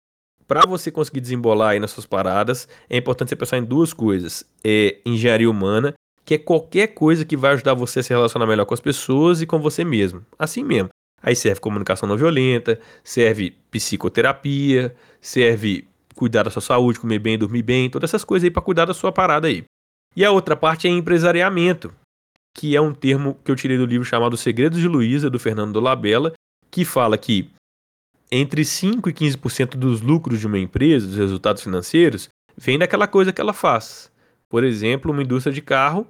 [0.48, 4.44] Para você conseguir desembolar aí nas suas paradas, é importante você pensar em duas coisas:
[4.64, 5.94] é engenharia humana
[6.26, 9.44] que é qualquer coisa que vai ajudar você a se relacionar melhor com as pessoas
[9.44, 10.26] e com você mesmo.
[10.40, 10.90] Assim mesmo.
[11.22, 14.94] Aí serve comunicação não violenta, serve psicoterapia,
[15.24, 18.86] serve cuidar da sua saúde, comer bem, dormir bem, todas essas coisas aí para cuidar
[18.86, 19.64] da sua parada aí.
[20.16, 21.92] E a outra parte é empresariamento,
[22.56, 25.74] que é um termo que eu tirei do livro chamado Segredos de Luísa, do Fernando
[25.74, 26.34] Dolabella,
[26.70, 27.50] que fala que
[28.32, 33.32] entre 5 e 15% dos lucros de uma empresa, dos resultados financeiros, vem daquela coisa
[33.32, 34.12] que ela faz.
[34.50, 36.08] Por exemplo, uma indústria de carro,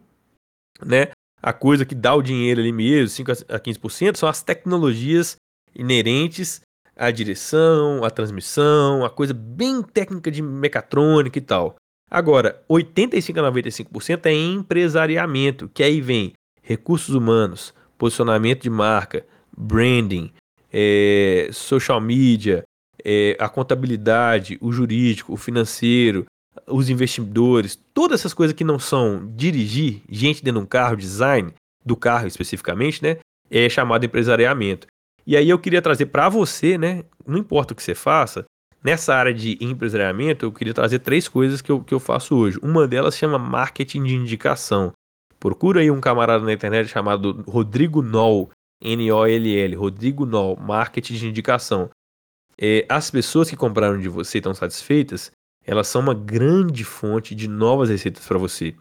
[0.83, 1.09] né?
[1.41, 5.35] A coisa que dá o dinheiro ali mesmo, 5 a 15%, são as tecnologias
[5.75, 6.61] inerentes
[6.95, 11.75] à direção, à transmissão, a coisa bem técnica de mecatrônica e tal.
[12.09, 19.25] Agora, 85 a 95% é empresariamento, que aí vem recursos humanos, posicionamento de marca,
[19.57, 20.31] branding,
[20.71, 22.63] é, social media,
[23.03, 26.25] é, a contabilidade, o jurídico, o financeiro,
[26.67, 31.51] os investidores, todas essas coisas que não são dirigir gente dentro de um carro, design
[31.85, 33.17] do carro especificamente, né?
[33.49, 34.87] É chamado empresariamento.
[35.25, 37.03] E aí eu queria trazer para você, né?
[37.25, 38.45] Não importa o que você faça,
[38.83, 42.59] nessa área de empresariamento, eu queria trazer três coisas que eu, que eu faço hoje.
[42.61, 44.91] Uma delas chama marketing de indicação.
[45.39, 48.51] Procura aí um camarada na internet chamado Rodrigo Noll,
[48.81, 51.89] N-O-L-L, Rodrigo Noll, marketing de indicação.
[52.57, 55.31] É, as pessoas que compraram de você estão satisfeitas,
[55.65, 58.75] elas são uma grande fonte de novas receitas para você.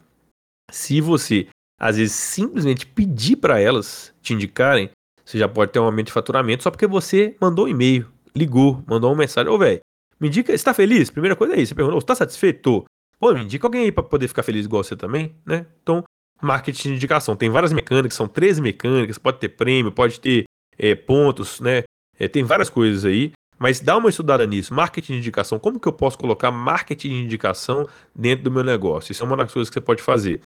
[0.71, 4.91] Se você, às vezes, simplesmente pedir para elas te indicarem,
[5.33, 8.07] você já pode ter um aumento de faturamento só porque você mandou um e-mail,
[8.37, 9.51] ligou, mandou uma mensagem.
[9.51, 9.81] Ô, velho,
[10.21, 11.11] me indica, você tá feliz?
[11.11, 11.71] Primeira coisa é isso.
[11.71, 12.85] Você perguntou, você tá satisfeito?
[13.19, 15.65] Pô, me indica alguém aí para poder ficar feliz igual você também, né?
[15.83, 16.05] Então,
[16.43, 17.35] marketing de indicação.
[17.35, 20.45] Tem várias mecânicas, são 13 mecânicas, pode ter prêmio, pode ter
[20.79, 21.85] é, pontos, né?
[22.19, 23.33] É, tem várias coisas aí.
[23.59, 24.75] Mas dá uma estudada nisso.
[24.75, 25.59] Marketing de indicação.
[25.59, 29.13] Como que eu posso colocar marketing de indicação dentro do meu negócio?
[29.13, 30.43] Isso é uma das coisas que você pode fazer.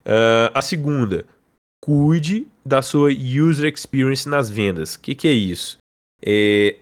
[0.00, 1.26] Uh, a segunda,
[1.84, 4.94] cuide da sua user experience nas vendas.
[4.94, 5.76] O que, que é isso?
[6.24, 6.78] É,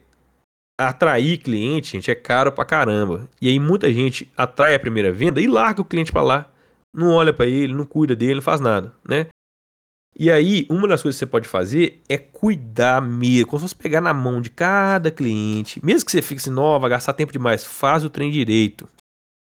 [0.78, 3.28] atrair cliente, gente, é caro pra caramba.
[3.40, 6.50] E aí muita gente atrai a primeira venda e larga o cliente para lá.
[6.94, 9.26] Não olha para ele, não cuida dele, não faz nada, né?
[10.16, 13.74] E aí, uma das coisas que você pode fazer é cuidar mesmo, como se fosse
[13.74, 15.84] pegar na mão de cada cliente.
[15.84, 18.88] Mesmo que você fique assim, nova, gastar tempo demais, faz o trem direito.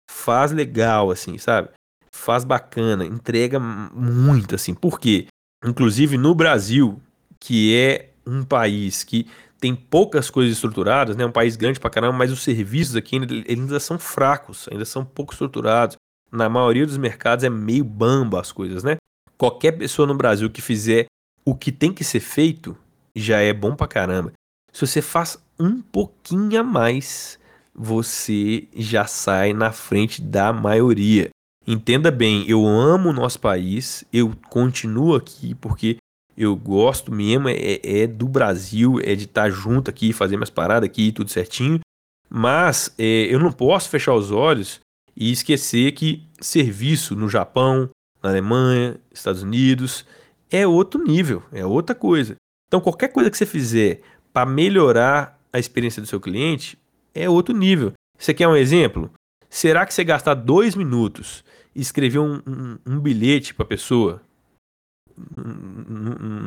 [0.09, 1.70] Faz legal, assim, sabe?
[2.14, 4.74] Faz bacana, entrega muito, assim.
[4.74, 5.26] Por quê?
[5.64, 7.00] Inclusive no Brasil,
[7.38, 9.26] que é um país que
[9.61, 11.26] tem poucas coisas estruturadas, né?
[11.26, 15.04] Um país grande pra caramba, mas os serviços aqui ainda, ainda são fracos, ainda são
[15.04, 15.96] pouco estruturados.
[16.32, 18.96] Na maioria dos mercados é meio bamba as coisas, né?
[19.40, 21.06] qualquer pessoa no Brasil que fizer
[21.46, 22.76] o que tem que ser feito,
[23.16, 24.34] já é bom pra caramba.
[24.70, 27.38] Se você faz um pouquinho a mais,
[27.74, 31.30] você já sai na frente da maioria.
[31.66, 35.98] Entenda bem, eu amo o nosso país, eu continuo aqui porque
[36.36, 40.88] eu gosto mesmo, é, é do Brasil, é de estar junto aqui, fazer minhas paradas
[40.88, 41.80] aqui, tudo certinho.
[42.28, 44.80] Mas é, eu não posso fechar os olhos
[45.14, 47.90] e esquecer que serviço no Japão,
[48.22, 50.06] na Alemanha, Estados Unidos,
[50.50, 52.36] é outro nível, é outra coisa.
[52.68, 54.00] Então, qualquer coisa que você fizer
[54.32, 56.78] para melhorar a experiência do seu cliente
[57.14, 57.92] é outro nível.
[58.18, 59.11] Você quer um exemplo?
[59.51, 61.44] Será que você gastar dois minutos
[61.74, 64.22] e escrever um, um, um bilhete para a pessoa,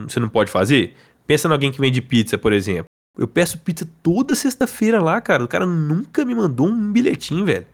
[0.08, 0.96] você não pode fazer?
[1.28, 2.86] Pensa em alguém que vende pizza, por exemplo.
[3.18, 5.44] Eu peço pizza toda sexta-feira lá, cara.
[5.44, 7.68] O cara nunca me mandou um bilhetinho, velho.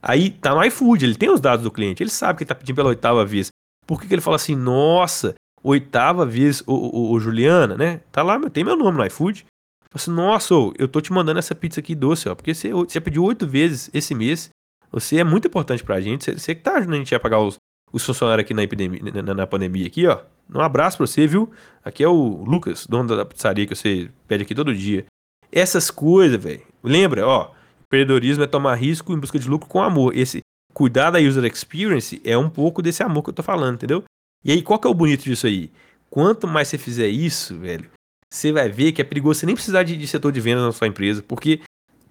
[0.00, 2.54] Aí tá no iFood, ele tem os dados do cliente, ele sabe que ele tá
[2.54, 3.48] pedindo pela oitava vez.
[3.84, 8.00] Por que, que ele fala assim, nossa, oitava vez, o, o, o Juliana, né?
[8.12, 9.44] Tá lá, tem meu nome no iFood.
[9.92, 13.24] Assim, nossa, eu tô te mandando essa pizza aqui doce, ó, porque você, você pediu
[13.24, 14.50] oito vezes esse mês.
[14.92, 16.24] Você é muito importante pra gente.
[16.24, 17.56] Você, você que tá ajudando a gente a pagar os,
[17.92, 20.20] os funcionários aqui na, epidemia, na, na, pandemia aqui, ó.
[20.54, 21.50] Um abraço pra você, viu?
[21.84, 25.06] Aqui é o Lucas, dono da pizzaria que você pede aqui todo dia.
[25.50, 26.62] Essas coisas, velho.
[26.82, 27.50] Lembra, ó.
[27.86, 30.16] Empreendedorismo é tomar risco em busca de lucro com amor.
[30.16, 30.40] Esse
[30.72, 34.04] cuidar da user experience é um pouco desse amor que eu tô falando, entendeu?
[34.44, 35.70] E aí, qual que é o bonito disso aí?
[36.10, 37.90] Quanto mais você fizer isso, velho,
[38.36, 40.72] você vai ver que é perigoso você nem precisar de, de setor de vendas na
[40.72, 41.60] sua empresa, porque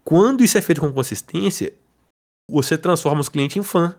[0.03, 1.73] quando isso é feito com consistência,
[2.49, 3.95] você transforma os clientes em fã.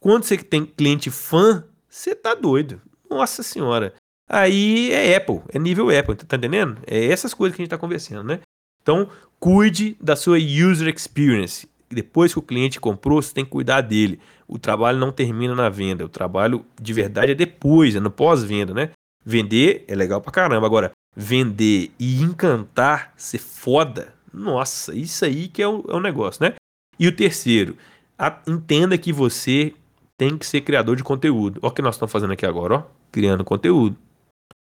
[0.00, 2.80] Quando você tem cliente fã, você tá doido.
[3.08, 3.94] Nossa senhora.
[4.28, 6.78] Aí é Apple, é nível Apple, tá entendendo?
[6.86, 8.40] É essas coisas que a gente tá conversando, né?
[8.82, 11.68] Então, cuide da sua user experience.
[11.90, 14.18] Depois que o cliente comprou, você tem que cuidar dele.
[14.48, 16.04] O trabalho não termina na venda.
[16.04, 18.90] O trabalho de verdade é depois, é no pós-venda, né?
[19.24, 20.66] Vender é legal pra caramba.
[20.66, 26.42] Agora, vender e encantar, ser foda, nossa, isso aí que é o, é o negócio,
[26.42, 26.54] né?
[26.98, 27.76] E o terceiro,
[28.18, 29.74] a, entenda que você
[30.16, 31.58] tem que ser criador de conteúdo.
[31.62, 33.96] Olha o que nós estamos fazendo aqui agora, ó, criando conteúdo.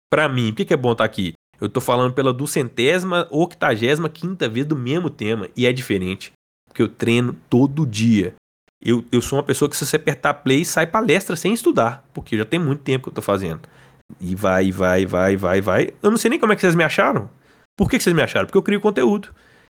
[0.09, 1.33] Para mim, o que, que é bom estar tá aqui?
[1.59, 5.49] Eu tô falando pela duzentésima, octagésima, quinta vez do mesmo tema.
[5.55, 6.31] E é diferente.
[6.67, 8.35] Porque eu treino todo dia.
[8.81, 12.03] Eu, eu sou uma pessoa que se você apertar play, sai palestra sem estudar.
[12.13, 13.61] Porque já tem muito tempo que eu tô fazendo.
[14.19, 15.89] E vai, vai, vai, vai, vai.
[16.01, 17.29] Eu não sei nem como é que vocês me acharam.
[17.75, 18.45] Por que, que vocês me acharam?
[18.45, 19.29] Porque eu crio conteúdo.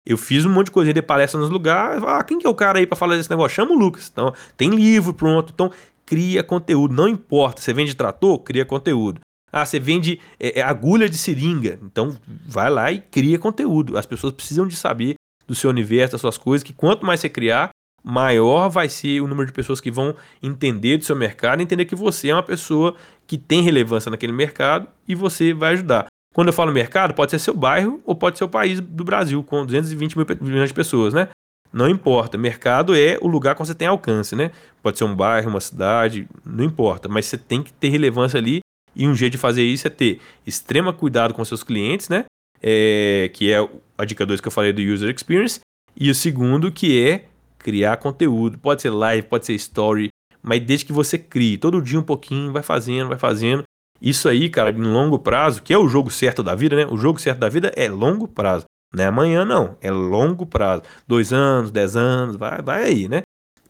[0.07, 2.03] Eu fiz um monte de coisa, de palestra nos lugares.
[2.05, 3.55] Ah, quem que é o cara aí para falar desse negócio?
[3.55, 4.11] Chama o Lucas.
[4.12, 5.53] Então, tem livro pronto.
[5.55, 5.70] Então,
[6.05, 6.95] cria conteúdo.
[6.95, 7.62] Não importa.
[7.62, 9.20] Você vende trator, cria conteúdo.
[9.51, 11.78] Ah, você vende é, é, agulha de seringa.
[11.82, 13.97] Então, vai lá e cria conteúdo.
[13.97, 15.14] As pessoas precisam de saber
[15.47, 17.70] do seu universo, das suas coisas, que quanto mais você criar,
[18.03, 21.95] maior vai ser o número de pessoas que vão entender do seu mercado, entender que
[21.95, 22.95] você é uma pessoa
[23.26, 26.06] que tem relevância naquele mercado e você vai ajudar.
[26.34, 29.42] Quando eu falo mercado, pode ser seu bairro ou pode ser o país do Brasil,
[29.44, 31.28] com 220 mil milhões de pessoas, né?
[31.72, 32.36] Não importa.
[32.36, 34.50] Mercado é o lugar que você tem alcance, né?
[34.82, 37.08] Pode ser um bairro, uma cidade, não importa.
[37.08, 38.60] Mas você tem que ter relevância ali.
[38.96, 42.24] E um jeito de fazer isso é ter extrema cuidado com seus clientes, né?
[42.62, 43.68] É, que é
[43.98, 45.60] a dica 2 que eu falei do User Experience.
[45.96, 47.26] E o segundo, que é
[47.58, 48.58] criar conteúdo.
[48.58, 50.08] Pode ser live, pode ser story,
[50.45, 51.57] mas desde que você crie.
[51.57, 53.62] Todo dia um pouquinho, vai fazendo, vai fazendo.
[54.01, 56.86] Isso aí, cara, em longo prazo, que é o jogo certo da vida, né?
[56.86, 58.66] O jogo certo da vida é longo prazo.
[58.95, 59.76] Não é amanhã, não.
[59.80, 60.82] É longo prazo.
[61.09, 63.22] Dois anos, dez anos, vai, vai aí, né?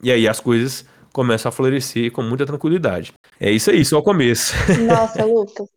[0.02, 3.12] E aí as coisas começam a florescer com muita tranquilidade.
[3.38, 4.52] É isso aí, só o começo.
[4.84, 5.68] Nossa, Lucas.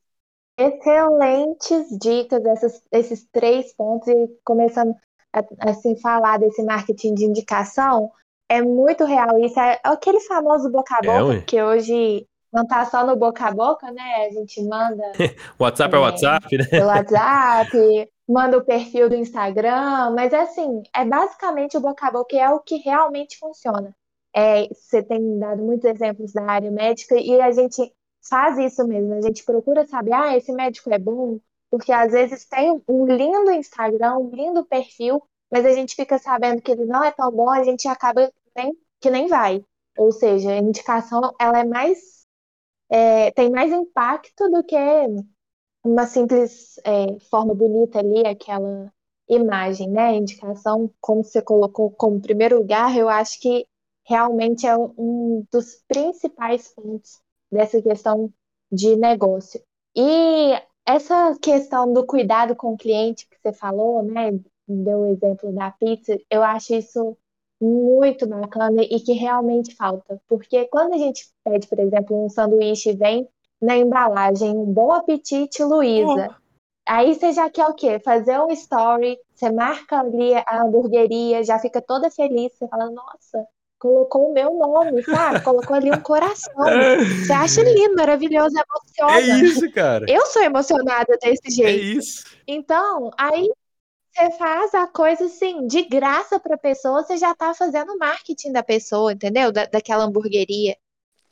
[0.60, 4.96] Excelentes dicas, essas, esses três pontos, e começando
[5.32, 8.12] a assim, falar desse marketing de indicação,
[8.50, 9.60] é muito real isso.
[9.60, 13.46] É aquele famoso boca a é, boca, é, que hoje não tá só no boca
[13.46, 14.28] a boca, né?
[14.28, 15.04] A gente manda.
[15.60, 16.86] WhatsApp é, é WhatsApp, né?
[16.86, 22.36] WhatsApp, manda o perfil do Instagram, mas é assim, é basicamente o boca a boca
[22.36, 23.96] é o que realmente funciona.
[24.36, 27.92] É, você tem dado muitos exemplos da área médica e a gente
[28.30, 31.40] faz isso mesmo, a gente procura saber, ah, esse médico é bom,
[31.72, 36.62] porque às vezes tem um lindo Instagram, um lindo perfil, mas a gente fica sabendo
[36.62, 39.64] que ele não é tão bom, a gente acaba nem, que nem vai.
[39.98, 42.26] Ou seja, a indicação ela é mais
[42.90, 44.76] é, tem mais impacto do que
[45.84, 48.92] uma simples é, forma bonita ali, aquela
[49.30, 50.16] imagem, né?
[50.16, 53.66] Indicação, como você colocou como primeiro lugar, eu acho que
[54.06, 58.32] realmente é um dos principais pontos dessa questão
[58.72, 59.62] de negócio.
[59.96, 60.54] E
[60.86, 64.32] essa questão do cuidado com o cliente que você falou, né?
[64.68, 67.18] Deu o exemplo da pizza, eu acho isso
[67.60, 70.22] muito bacana e que realmente falta.
[70.28, 73.28] Porque quando a gente pede, por exemplo, um sanduíche vem
[73.62, 76.30] na embalagem um bom apetite, Luísa.
[76.30, 76.48] Oh.
[76.88, 78.00] Aí você já quer o quê?
[78.00, 83.46] Fazer um story, você marca ali a hamburgueria, já fica toda feliz, você fala, nossa,
[83.78, 85.42] colocou o meu nome, sabe?
[85.44, 86.54] Colocou ali um coração.
[86.56, 89.20] Você acha lindo, maravilhoso, emociona.
[89.20, 90.06] É isso, cara.
[90.08, 91.70] Eu sou emocionada desse é jeito.
[91.70, 92.24] É isso.
[92.48, 93.50] Então, aí
[94.18, 97.98] você faz a coisa assim, de graça para a pessoa, você já está fazendo o
[98.00, 99.52] marketing da pessoa, entendeu?
[99.52, 100.76] Da, daquela hamburgueria.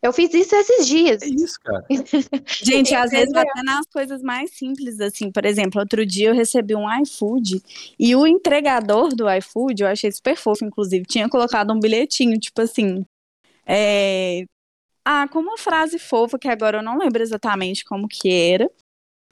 [0.01, 1.23] Eu fiz isso esses dias.
[1.23, 1.83] É isso, cara.
[2.61, 6.75] Gente, às vezes até nas coisas mais simples, assim, por exemplo, outro dia eu recebi
[6.75, 7.59] um iFood
[7.97, 12.61] e o entregador do iFood, eu achei super fofo, inclusive, tinha colocado um bilhetinho, tipo
[12.61, 13.03] assim.
[13.65, 14.45] É...
[15.03, 18.69] Ah, com uma frase fofa, que agora eu não lembro exatamente como que era.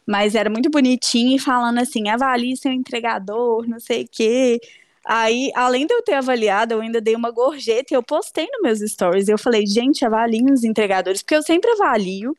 [0.07, 4.59] Mas era muito bonitinho e falando assim, avalie seu entregador, não sei o quê.
[5.05, 8.61] Aí, além de eu ter avaliado, eu ainda dei uma gorjeta e eu postei nos
[8.61, 9.27] meus stories.
[9.27, 12.35] Eu falei, gente, avaliem os entregadores, porque eu sempre avalio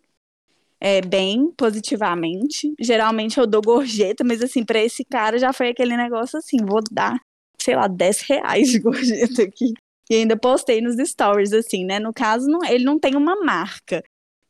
[0.80, 2.74] é, bem, positivamente.
[2.80, 6.82] Geralmente eu dou gorjeta, mas assim, para esse cara já foi aquele negócio assim, vou
[6.90, 7.18] dar,
[7.60, 9.72] sei lá, 10 reais de gorjeta aqui.
[10.10, 11.98] E ainda postei nos stories, assim, né?
[11.98, 14.02] No caso, não, ele não tem uma marca.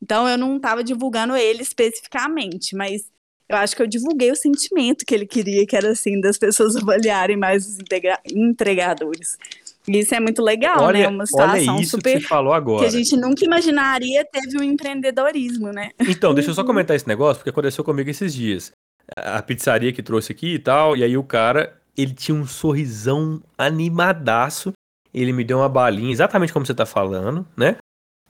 [0.05, 3.11] Então eu não estava divulgando ele especificamente, mas
[3.48, 6.76] eu acho que eu divulguei o sentimento que ele queria, que era assim, das pessoas
[6.76, 7.78] avaliarem mais os
[8.30, 9.38] entregadores.
[9.88, 10.84] Isso é muito legal, né?
[10.84, 11.09] olha, né?
[11.09, 12.14] Uma situação super.
[12.14, 12.80] Que você falou agora.
[12.80, 15.90] Que a gente nunca imaginaria teve um empreendedorismo, né?
[16.00, 16.66] Então, deixa eu só uhum.
[16.66, 18.72] comentar esse negócio, porque aconteceu comigo esses dias.
[19.16, 23.42] A pizzaria que trouxe aqui e tal, e aí o cara, ele tinha um sorrisão
[23.57, 24.72] animadaço.
[25.12, 27.76] Ele me deu uma balinha, exatamente como você tá falando, né?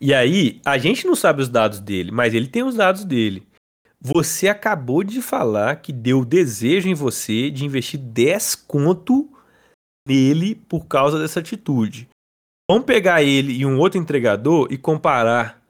[0.01, 3.47] E aí, a gente não sabe os dados dele, mas ele tem os dados dele.
[4.01, 9.30] Você acabou de falar que deu desejo em você de investir 10 conto
[10.07, 12.09] nele por causa dessa atitude.
[12.70, 15.62] Vamos pegar ele e um outro entregador e comparar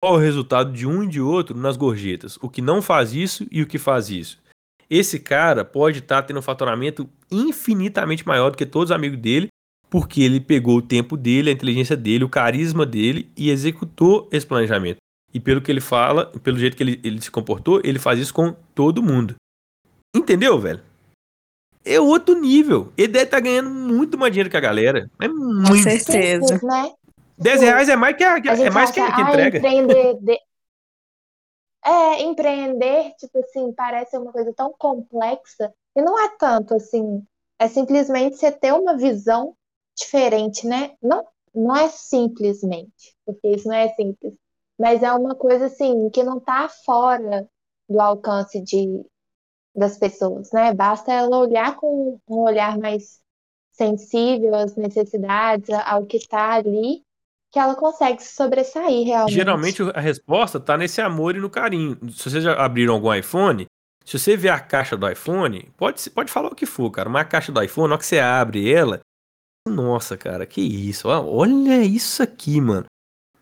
[0.00, 2.36] qual o resultado de um e de outro nas gorjetas.
[2.40, 4.40] O que não faz isso e o que faz isso.
[4.90, 9.18] Esse cara pode estar tá tendo um faturamento infinitamente maior do que todos os amigos
[9.18, 9.48] dele
[9.92, 14.46] porque ele pegou o tempo dele, a inteligência dele, o carisma dele e executou esse
[14.46, 14.96] planejamento.
[15.34, 18.32] E pelo que ele fala, pelo jeito que ele, ele se comportou, ele faz isso
[18.32, 19.34] com todo mundo.
[20.16, 20.82] Entendeu, velho?
[21.84, 22.90] É outro nível.
[22.96, 25.10] Ele deve estar tá ganhando muito mais dinheiro que a galera.
[25.20, 25.68] É muito.
[25.68, 26.58] Com certeza.
[26.62, 26.94] Né?
[27.36, 29.58] 10 reais é mais que a, a é mais que, a, que entrega.
[29.58, 30.38] Empreender, de...
[31.84, 35.70] É, empreender, tipo assim, parece uma coisa tão complexa.
[35.94, 37.22] E não é tanto assim
[37.62, 39.54] é simplesmente você ter uma visão
[39.96, 40.92] diferente, né?
[41.02, 41.24] Não,
[41.54, 44.34] não é simplesmente, porque isso não é simples,
[44.78, 47.46] mas é uma coisa assim que não está fora
[47.88, 49.04] do alcance de,
[49.74, 50.72] das pessoas, né?
[50.72, 53.20] Basta ela olhar com um olhar mais
[53.72, 57.02] sensível às necessidades, ao que está ali,
[57.50, 59.34] que ela consegue se sobressair realmente.
[59.34, 61.98] Geralmente a resposta está nesse amor e no carinho.
[62.10, 63.66] Se vocês já abriram algum iPhone,
[64.04, 67.22] se você ver a caixa do iPhone, pode, pode falar o que for, cara, mas
[67.22, 69.00] a caixa do iPhone, na hora que você abre ela,
[69.68, 72.86] nossa, cara, que isso, olha isso aqui, mano.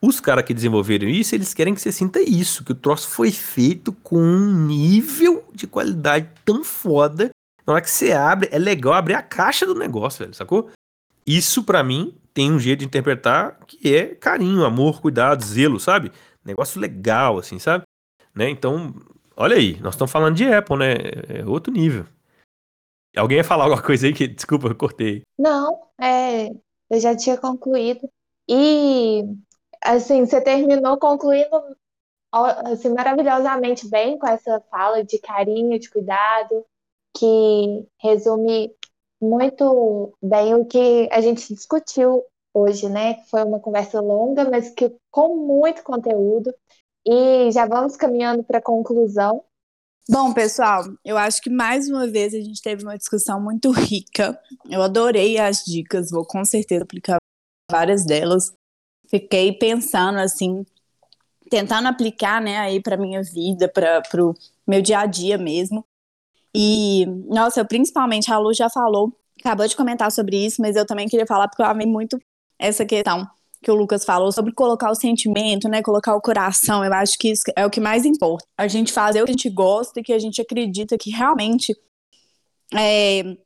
[0.03, 3.31] Os caras que desenvolveram isso, eles querem que você sinta isso, que o troço foi
[3.31, 7.31] feito com um nível de qualidade tão foda.
[7.67, 10.71] Na hora que você abre, é legal abrir a caixa do negócio, velho, sacou?
[11.27, 16.11] Isso, para mim, tem um jeito de interpretar que é carinho, amor, cuidado, zelo, sabe?
[16.43, 17.85] Negócio legal, assim, sabe?
[18.35, 18.49] Né?
[18.49, 18.95] Então,
[19.37, 20.95] olha aí, nós estamos falando de Apple, né?
[21.29, 22.07] É outro nível.
[23.17, 25.23] Alguém ia falar alguma coisa aí que, desculpa, eu cortei.
[25.39, 26.49] Não, é,
[26.89, 28.09] eu já tinha concluído.
[28.49, 29.25] E,
[29.83, 31.51] assim, você terminou concluindo
[32.33, 36.65] assim, maravilhosamente bem com essa fala de carinho, de cuidado,
[37.17, 38.73] que resume
[39.21, 43.23] muito bem o que a gente discutiu hoje, né?
[43.25, 46.55] Foi uma conversa longa, mas que com muito conteúdo.
[47.05, 49.45] E já vamos caminhando para a conclusão.
[50.13, 54.37] Bom, pessoal, eu acho que mais uma vez a gente teve uma discussão muito rica.
[54.69, 57.19] Eu adorei as dicas, vou com certeza aplicar
[57.71, 58.53] várias delas.
[59.09, 60.67] Fiquei pensando assim,
[61.49, 64.35] tentando aplicar, né, aí para minha vida, para o
[64.67, 65.85] meu dia a dia mesmo.
[66.53, 71.07] E, nossa, principalmente a Lu já falou, acabou de comentar sobre isso, mas eu também
[71.07, 72.19] queria falar porque eu amei muito
[72.59, 73.31] essa questão
[73.63, 76.85] que o Lucas falou sobre colocar o sentimento, né, colocar o coração.
[76.85, 78.47] Eu acho que isso é o que mais importa.
[78.57, 81.77] A gente fazer o que a gente gosta e que a gente acredita que realmente
[82.75, 83.37] é,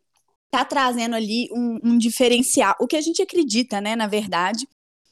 [0.50, 4.68] tá trazendo ali um, um diferencial, o que a gente acredita, né, na verdade.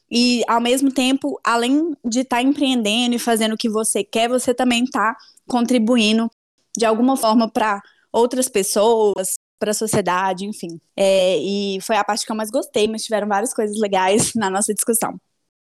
[0.09, 4.29] E ao mesmo tempo, além de estar tá empreendendo e fazendo o que você quer,
[4.29, 6.29] você também está contribuindo
[6.77, 7.81] de alguma forma para
[8.11, 9.33] outras pessoas,
[9.63, 10.77] para a sociedade, enfim.
[10.93, 14.49] É, e foi a parte que eu mais gostei, mas tiveram várias coisas legais na
[14.49, 15.15] nossa discussão.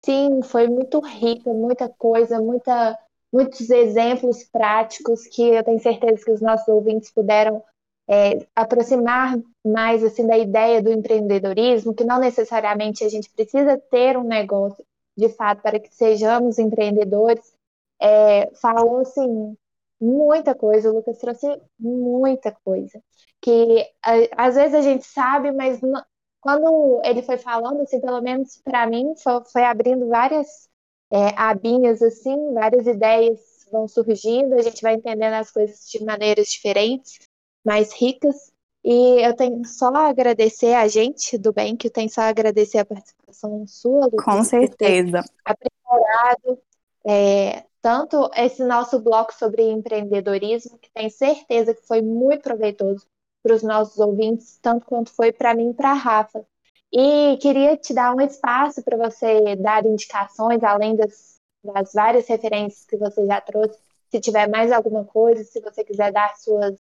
[0.03, 2.99] Sim, foi muito rica, muita coisa, muita,
[3.31, 7.63] muitos exemplos práticos que eu tenho certeza que os nossos ouvintes puderam
[8.09, 14.17] é, aproximar mais assim da ideia do empreendedorismo, que não necessariamente a gente precisa ter
[14.17, 14.83] um negócio
[15.15, 17.53] de fato para que sejamos empreendedores.
[18.01, 19.55] É, falou assim
[20.03, 21.47] muita coisa, o Lucas trouxe
[21.79, 23.01] muita coisa.
[23.41, 23.89] Que
[24.37, 26.03] às vezes a gente sabe, mas não,
[26.41, 30.69] quando ele foi falando, assim, pelo menos para mim, foi, foi, abrindo várias
[31.11, 33.39] é, abinhas, assim, várias ideias
[33.71, 37.21] vão surgindo, a gente vai entendendo as coisas de maneiras diferentes,
[37.65, 38.53] mais ricas.
[38.85, 42.29] E eu tenho só a agradecer a gente do bem, que eu tenho só a
[42.29, 44.25] agradecer a participação sua, Lucas.
[44.25, 45.23] Com certeza.
[45.45, 46.59] Aprimorado
[47.07, 53.05] é, tanto esse nosso bloco sobre empreendedorismo, que tenho certeza que foi muito proveitoso
[53.43, 56.47] para os nossos ouvintes, tanto quanto foi para mim e para a Rafa.
[56.93, 62.87] E queria te dar um espaço para você dar indicações, além das, das várias referências
[62.87, 63.77] que você já trouxe.
[64.11, 66.77] Se tiver mais alguma coisa, se você quiser dar suas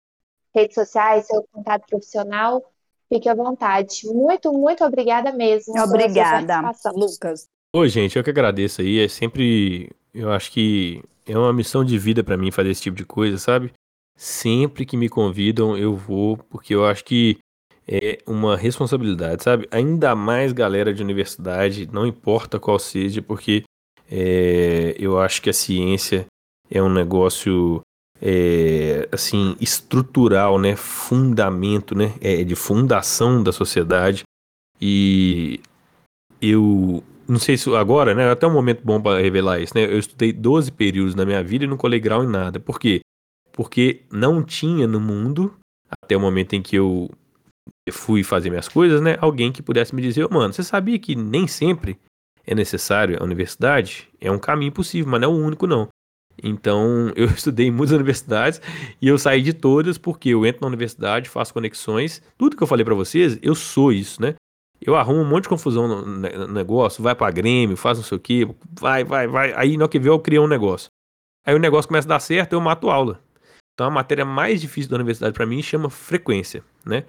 [0.54, 2.62] redes sociais, seu contato profissional,
[3.10, 4.06] fique à vontade.
[4.06, 5.74] Muito, muito obrigada mesmo.
[5.82, 6.62] Obrigada,
[6.93, 7.47] Lucas.
[7.74, 8.99] Oi, gente, eu que agradeço aí.
[8.99, 12.97] É sempre eu acho que é uma missão de vida para mim fazer esse tipo
[12.97, 13.72] de coisa, sabe?
[14.18, 17.38] Sempre que me convidam, eu vou, porque eu acho que
[17.88, 19.68] é uma responsabilidade, sabe?
[19.72, 23.64] Ainda mais galera de universidade, não importa qual seja, porque
[24.09, 26.26] é, eu acho que a ciência
[26.70, 27.82] é um negócio
[28.22, 30.76] é, assim estrutural, né?
[30.76, 32.14] Fundamento, né?
[32.22, 34.24] É de fundação da sociedade
[34.80, 35.59] e
[36.41, 38.30] eu não sei se agora, né?
[38.30, 39.86] Até um momento bom para revelar isso, né?
[39.86, 42.60] Eu estudei 12 períodos na minha vida e não colei grau em nada.
[42.60, 43.00] Por quê?
[43.54, 45.54] Porque não tinha no mundo,
[46.04, 47.10] até o momento em que eu
[47.90, 49.18] fui fazer minhas coisas, né?
[49.22, 51.98] Alguém que pudesse me dizer, oh, mano, você sabia que nem sempre
[52.46, 54.10] é necessário a universidade?
[54.20, 55.88] É um caminho possível, mas não é o único, não.
[56.44, 58.62] Então, eu estudei em muitas universidades
[59.02, 62.22] e eu saí de todas porque eu entro na universidade, faço conexões.
[62.38, 64.36] Tudo que eu falei para vocês, eu sou isso, né?
[64.82, 68.20] Eu arrumo um monte de confusão no, negócio, vai pra Grêmio, faz não sei o
[68.20, 68.48] quê,
[68.80, 69.54] vai, vai, vai.
[69.54, 70.90] Aí, no que vê, eu crio um negócio.
[71.46, 73.22] Aí o negócio começa a dar certo, eu mato aula.
[73.74, 77.04] Então, a matéria mais difícil da universidade para mim chama frequência, né?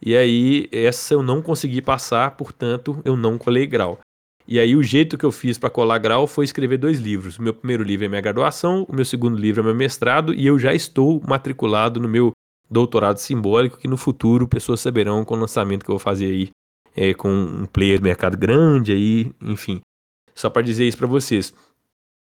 [0.00, 3.98] E aí, essa eu não consegui passar, portanto, eu não colei grau.
[4.46, 7.38] E aí, o jeito que eu fiz para colar grau foi escrever dois livros.
[7.38, 10.46] O meu primeiro livro é minha graduação, o meu segundo livro é meu mestrado, e
[10.46, 12.32] eu já estou matriculado no meu
[12.70, 16.50] doutorado simbólico que no futuro pessoas saberão com o lançamento que eu vou fazer aí
[16.94, 19.80] é, com um player de mercado grande aí, enfim.
[20.34, 21.54] Só para dizer isso para vocês.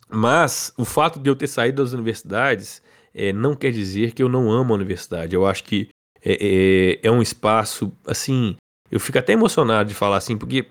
[0.08, 2.82] Mas o fato de eu ter saído das universidades
[3.14, 5.34] é, não quer dizer que eu não amo a universidade.
[5.34, 5.88] Eu acho que
[6.24, 8.56] é, é, é um espaço, assim,
[8.90, 10.66] eu fico até emocionado de falar assim, porque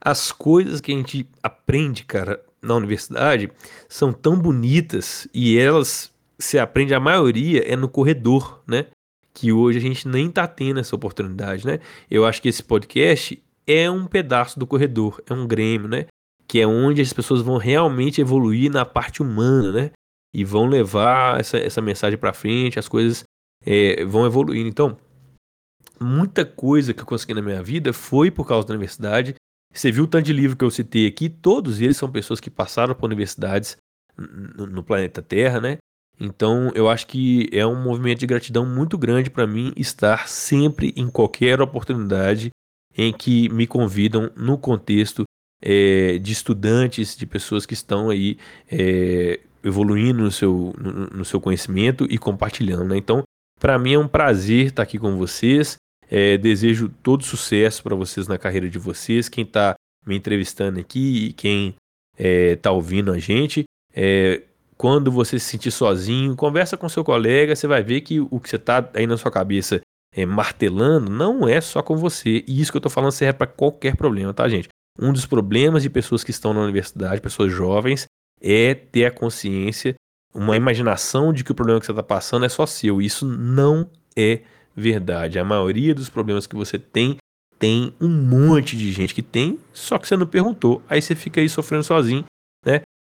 [0.00, 3.50] as coisas que a gente aprende, cara, na universidade
[3.88, 8.86] são tão bonitas e elas se aprende a maioria é no corredor, né?
[9.34, 11.80] Que hoje a gente nem tá tendo essa oportunidade, né?
[12.10, 16.06] Eu acho que esse podcast é um pedaço do corredor, é um grêmio, né?
[16.46, 19.90] Que é onde as pessoas vão realmente evoluir na parte humana, né?
[20.32, 23.24] E vão levar essa, essa mensagem para frente, as coisas
[23.64, 24.68] é, vão evoluindo.
[24.68, 24.96] Então,
[26.00, 29.34] muita coisa que eu consegui na minha vida foi por causa da universidade.
[29.72, 32.50] Você viu o tanto de livro que eu citei aqui, todos eles são pessoas que
[32.50, 33.76] passaram por universidades
[34.16, 35.78] no planeta Terra, né?
[36.18, 40.92] Então, eu acho que é um movimento de gratidão muito grande para mim estar sempre
[40.96, 42.50] em qualquer oportunidade
[42.96, 45.24] em que me convidam no contexto
[45.60, 48.38] é, de estudantes, de pessoas que estão aí
[48.70, 52.84] é, evoluindo no seu, no, no, seu conhecimento e compartilhando.
[52.84, 52.96] Né?
[52.96, 53.22] Então,
[53.58, 55.76] para mim é um prazer estar aqui com vocês.
[56.08, 59.74] É, desejo todo sucesso para vocês na carreira de vocês, quem está
[60.06, 61.74] me entrevistando aqui e quem
[62.16, 63.64] está ouvindo a gente.
[63.92, 64.42] É,
[64.76, 68.48] quando você se sentir sozinho, conversa com seu colega, você vai ver que o que
[68.48, 69.80] você está aí na sua cabeça
[70.14, 72.44] é, martelando não é só com você.
[72.46, 74.68] E isso que eu estou falando serve para qualquer problema, tá, gente?
[74.98, 78.06] Um dos problemas de pessoas que estão na universidade, pessoas jovens,
[78.40, 79.94] é ter a consciência,
[80.32, 83.00] uma imaginação de que o problema que você está passando é só seu.
[83.00, 84.42] Isso não é
[84.76, 85.38] verdade.
[85.38, 87.16] A maioria dos problemas que você tem,
[87.58, 90.82] tem um monte de gente que tem, só que você não perguntou.
[90.88, 92.24] Aí você fica aí sofrendo sozinho?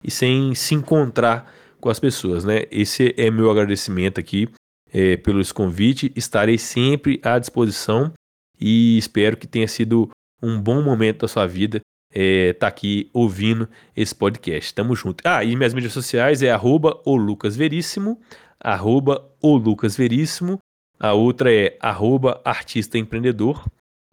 [0.06, 2.64] E sem se encontrar com as pessoas, né?
[2.70, 4.50] Esse é meu agradecimento aqui
[4.94, 6.12] é, pelo esse convite.
[6.16, 8.14] Estarei sempre à disposição
[8.60, 10.10] e espero que tenha sido
[10.42, 11.82] um bom momento da sua vida
[12.16, 14.74] é, tá aqui ouvindo esse podcast.
[14.74, 15.22] Tamo junto.
[15.26, 18.20] Ah, e minhas mídias sociais é arroba o Lucas Veríssimo,
[18.58, 20.60] arroba o Lucas Veríssimo,
[20.98, 23.66] a outra é arroba artista empreendedor,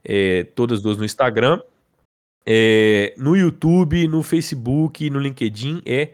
[0.05, 1.61] é, todas duas no Instagram.
[2.47, 6.11] É, no YouTube, no Facebook, no LinkedIn é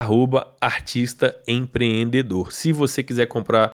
[0.00, 2.52] arroba artista empreendedor.
[2.52, 3.70] Se você quiser comprar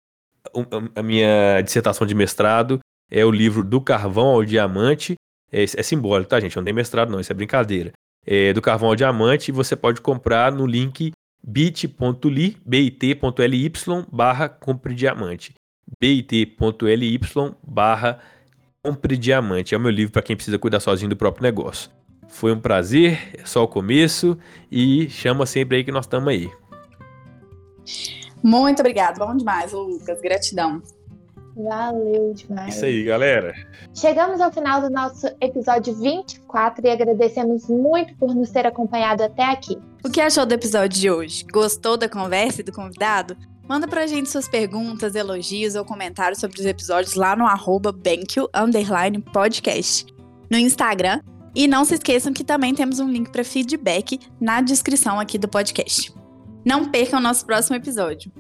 [0.96, 2.80] a minha dissertação de mestrado,
[3.10, 5.16] é o livro Do Carvão ao Diamante.
[5.52, 6.56] É, é simbólico, tá, gente?
[6.56, 7.92] Não tem mestrado, não, isso é brincadeira.
[8.26, 11.12] É, do Carvão ao Diamante, você pode comprar no link
[11.42, 13.72] bit.ly, bit.ly
[14.12, 15.54] barra compre diamante.
[16.00, 17.20] bit.ly
[17.66, 18.20] barra
[18.84, 19.76] compre diamante.
[19.76, 21.90] É o meu livro para quem precisa cuidar sozinho do próprio negócio.
[22.28, 24.38] Foi um prazer, é só o começo
[24.72, 26.50] e chama sempre aí que nós estamos aí.
[28.44, 30.82] Muito obrigado, bom demais, Lucas, gratidão.
[31.56, 32.76] Valeu demais.
[32.76, 33.56] Isso aí, galera.
[33.96, 39.44] Chegamos ao final do nosso episódio 24 e agradecemos muito por nos ter acompanhado até
[39.44, 39.78] aqui.
[40.06, 41.44] O que achou do episódio de hoje?
[41.52, 43.36] Gostou da conversa e do convidado?
[43.68, 47.94] Manda pra gente suas perguntas, elogios ou comentários sobre os episódios lá no arroba
[49.34, 50.06] podcast.
[50.50, 51.22] No Instagram,
[51.54, 55.50] e não se esqueçam que também temos um link para feedback na descrição aqui do
[55.50, 56.14] podcast.
[56.64, 58.32] Não percam o nosso próximo episódio.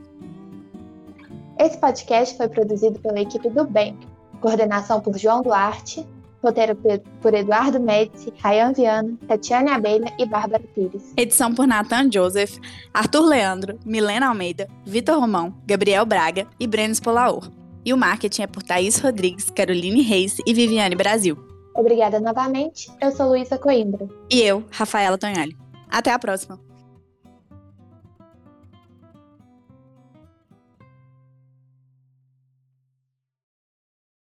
[1.59, 3.97] Esse podcast foi produzido pela equipe do Bank,
[4.39, 6.07] coordenação por João Duarte,
[6.48, 6.78] roteiro
[7.22, 11.14] por Eduardo Médici, Rayan Viana, Tatiane Abelha e Bárbara Pires.
[11.16, 12.58] Edição por Nathan Joseph,
[12.93, 17.50] Arthur Leandro, Milena Almeida, Vitor Romão, Gabriel Braga e Breno Spolaor.
[17.86, 21.38] E o marketing é por Thaís Rodrigues, Caroline Reis e Viviane Brasil.
[21.76, 22.89] Obrigada novamente.
[23.00, 24.08] Eu sou Luísa Coimbra.
[24.32, 25.56] E eu, Rafaela Tonhali.
[25.89, 26.60] Até a próxima.